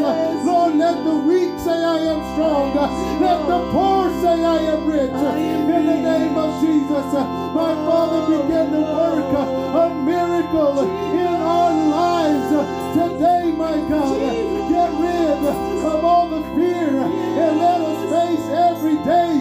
Lord, 0.44 0.75
let 0.77 1.05
the 1.05 1.16
weak 1.29 1.53
say 1.59 1.79
I 1.85 1.98
am 2.12 2.20
strong. 2.33 2.75
Let 3.20 3.46
the 3.46 3.61
poor 3.72 4.09
say 4.20 4.44
I 4.44 4.59
am 4.72 4.87
rich. 4.87 5.11
In 5.11 5.68
the 5.68 6.01
name 6.01 6.37
of 6.37 6.61
Jesus. 6.61 7.12
My 7.53 7.72
Father, 7.85 8.20
begin 8.33 8.72
to 8.72 8.81
work 8.81 9.33
a 9.77 9.94
miracle 10.05 10.81
in 11.12 11.27
our 11.27 11.72
lives 11.88 12.81
today, 12.92 13.52
my 13.57 13.76
God. 13.88 14.20
Get 14.68 14.90
rid 15.00 15.40
of 15.85 16.05
all 16.05 16.28
the 16.28 16.42
fear 16.55 16.92
and 17.00 17.59
let 17.59 17.81
us 17.81 18.00
face 18.12 18.46
every 18.52 18.96
day 19.05 19.33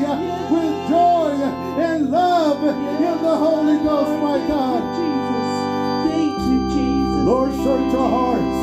with 0.52 0.74
joy 0.88 1.36
and 1.80 2.10
love 2.10 2.64
in 2.64 3.16
the 3.22 3.36
Holy 3.36 3.78
Ghost, 3.84 4.14
my 4.24 4.40
God. 4.48 4.82
Thank 6.08 6.40
you, 6.48 6.60
Jesus. 6.72 7.26
Lord, 7.28 7.52
search 7.52 7.94
our 7.96 8.10
hearts. 8.10 8.60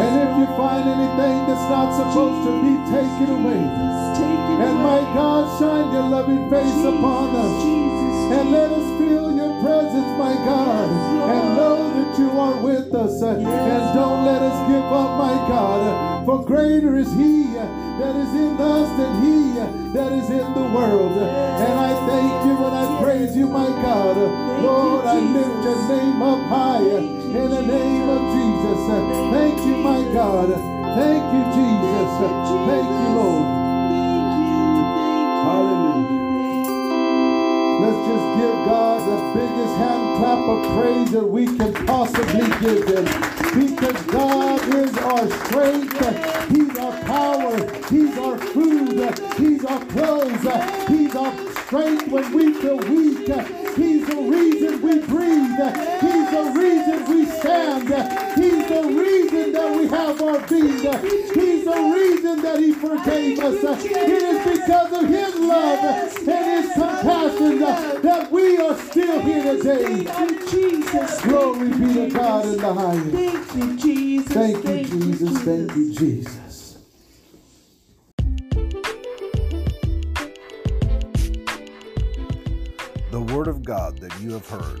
And 0.00 0.12
if 0.24 0.30
you 0.40 0.46
find 0.56 0.88
anything 0.88 1.36
that's 1.46 1.68
not 1.68 1.92
supposed 1.96 2.40
to 2.48 2.52
be, 2.64 2.72
take 2.88 3.28
it 3.28 3.30
away. 3.30 3.60
And 4.60 4.76
my 4.84 5.00
God, 5.16 5.58
shine 5.58 5.92
your 5.92 6.08
loving 6.08 6.50
face 6.50 6.84
upon 6.84 7.36
us. 7.36 7.62
Jesus. 7.64 8.38
And 8.40 8.52
let 8.52 8.70
us 8.72 8.86
feel 9.00 9.32
your 9.32 9.52
presence, 9.62 10.10
my 10.20 10.34
God. 10.44 10.88
And 11.32 11.56
know 11.56 11.99
that 12.10 12.18
you 12.18 12.30
are 12.38 12.62
with 12.62 12.94
us. 12.94 13.22
And 13.22 13.44
don't 13.44 14.24
let 14.24 14.42
us 14.42 14.68
give 14.68 14.82
up, 14.82 15.18
my 15.18 15.34
God. 15.48 16.26
For 16.26 16.44
greater 16.44 16.96
is 16.96 17.12
He 17.12 17.44
that 17.54 18.16
is 18.16 18.34
in 18.34 18.56
us 18.58 18.88
than 18.98 19.22
He 19.22 19.52
that 19.94 20.12
is 20.12 20.30
in 20.30 20.54
the 20.54 20.66
world. 20.74 21.18
And 21.18 21.72
I 21.78 21.92
thank 22.08 22.46
you 22.46 22.56
and 22.64 22.74
I 22.74 23.02
praise 23.02 23.36
you, 23.36 23.46
my 23.46 23.68
God. 23.82 24.16
Lord, 24.62 25.04
I 25.06 25.18
lift 25.20 25.64
your 25.64 25.88
name 25.88 26.22
up 26.22 26.48
high 26.48 26.82
in 26.82 27.50
the 27.50 27.62
name 27.62 28.08
of 28.08 28.20
Jesus. 28.34 28.80
Thank 29.30 29.58
you, 29.66 29.76
my 29.76 30.02
God. 30.12 30.50
Thank 30.98 31.24
you, 31.34 31.42
Jesus. 31.54 32.10
Thank 32.66 32.88
you, 32.88 33.14
Lord. 33.14 33.59
Clap 40.40 40.64
of 40.64 40.82
praise 40.82 41.10
that 41.12 41.26
we 41.26 41.46
can 41.56 41.86
possibly 41.86 42.46
give 42.60 42.86
them. 42.86 43.04
Because 43.54 44.02
God 44.06 44.74
is 44.74 44.96
our 44.98 45.30
strength, 45.44 46.48
He's 46.48 46.78
our 46.78 47.00
power, 47.02 47.56
He's 47.88 48.18
our 48.18 48.38
food, 48.38 49.18
He's 49.36 49.64
our 49.64 49.84
clothes, 49.86 50.88
He's 50.88 51.14
our 51.16 51.34
strength 51.64 52.08
when 52.08 52.32
we 52.32 52.54
feel 52.54 52.78
weak. 52.78 53.28
He's 53.76 54.06
the 54.06 54.16
reason 54.16 54.82
we 54.82 54.98
breathe, 55.00 56.09
the 56.44 56.58
reason 56.58 57.04
we 57.10 57.26
stand, 57.26 57.88
He's 58.34 58.68
the 58.68 58.82
reason 58.88 59.52
that 59.52 59.76
we 59.76 59.88
have 59.88 60.20
our 60.22 60.40
being, 60.46 60.78
He's 61.34 61.64
the 61.64 61.92
reason 61.94 62.42
that 62.42 62.58
He 62.58 62.72
forgave 62.72 63.38
us. 63.40 63.84
It 63.84 64.08
is 64.08 64.58
because 64.58 64.92
of 64.92 65.08
His 65.08 65.34
love 65.36 65.84
and 66.28 66.64
His 66.64 66.72
compassion 66.72 67.58
that 67.60 68.28
we 68.30 68.58
are 68.58 68.76
still 68.76 69.20
here 69.20 69.56
today. 69.56 70.04
Jesus. 70.50 71.20
Glory 71.22 71.68
be 71.68 71.94
to 71.94 72.10
God 72.10 72.46
in 72.46 72.56
the 72.56 72.74
highest. 72.74 73.10
Thank 73.10 73.54
you, 73.54 73.76
Jesus. 73.76 74.32
Thank 74.32 74.64
you, 74.64 74.84
Jesus. 74.84 75.38
Thank 75.42 75.76
you, 75.76 75.94
Jesus. 75.94 76.70
the 83.10 83.20
word 83.34 83.48
of 83.48 83.64
God 83.64 83.98
that 83.98 84.20
you 84.20 84.32
have 84.32 84.48
heard 84.48 84.80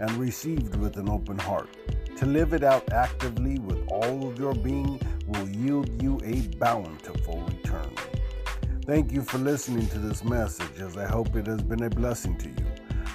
and 0.00 0.10
received 0.12 0.76
with 0.76 0.96
an 0.96 1.08
open 1.08 1.38
heart. 1.38 1.68
To 2.16 2.26
live 2.26 2.52
it 2.52 2.62
out 2.62 2.92
actively 2.92 3.58
with 3.58 3.86
all 3.88 4.28
of 4.28 4.38
your 4.38 4.54
being 4.54 5.00
will 5.26 5.48
yield 5.48 6.02
you 6.02 6.20
a 6.24 6.40
bountiful 6.58 7.42
return. 7.42 7.90
Thank 8.86 9.12
you 9.12 9.22
for 9.22 9.38
listening 9.38 9.86
to 9.88 9.98
this 9.98 10.22
message, 10.24 10.80
as 10.80 10.96
I 10.96 11.06
hope 11.06 11.34
it 11.34 11.46
has 11.46 11.62
been 11.62 11.82
a 11.82 11.90
blessing 11.90 12.38
to 12.38 12.48
you. 12.48 12.66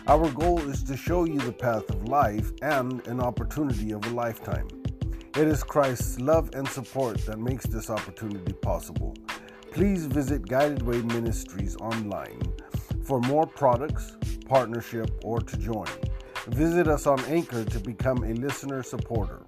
Our 0.07 0.29
goal 0.31 0.59
is 0.69 0.83
to 0.83 0.97
show 0.97 1.25
you 1.25 1.39
the 1.39 1.53
path 1.53 1.89
of 1.89 2.09
life 2.09 2.51
and 2.61 3.05
an 3.07 3.21
opportunity 3.21 3.91
of 3.91 4.05
a 4.05 4.09
lifetime. 4.09 4.67
It 5.37 5.47
is 5.47 5.63
Christ's 5.63 6.19
love 6.19 6.49
and 6.53 6.67
support 6.67 7.25
that 7.25 7.39
makes 7.39 7.65
this 7.65 7.89
opportunity 7.89 8.51
possible. 8.51 9.15
Please 9.71 10.05
visit 10.05 10.45
Guided 10.45 10.81
Way 10.81 11.01
Ministries 11.03 11.77
online 11.77 12.41
for 13.05 13.21
more 13.21 13.47
products, 13.47 14.17
partnership, 14.45 15.09
or 15.23 15.39
to 15.39 15.57
join. 15.57 15.87
Visit 16.47 16.87
us 16.87 17.05
on 17.05 17.23
Anchor 17.25 17.63
to 17.65 17.79
become 17.79 18.23
a 18.23 18.33
listener 18.33 18.81
supporter. 18.81 19.41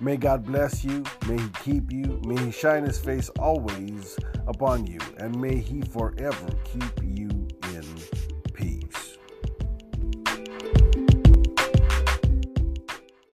May 0.00 0.16
God 0.16 0.44
bless 0.44 0.84
you, 0.84 1.04
may 1.28 1.38
He 1.38 1.48
keep 1.62 1.92
you, 1.92 2.20
may 2.26 2.36
He 2.46 2.50
shine 2.50 2.84
His 2.84 2.98
face 2.98 3.28
always 3.38 4.18
upon 4.48 4.86
you, 4.86 4.98
and 5.18 5.40
may 5.40 5.58
He 5.58 5.82
forever 5.82 6.46
keep 6.64 7.02
you 7.02 7.28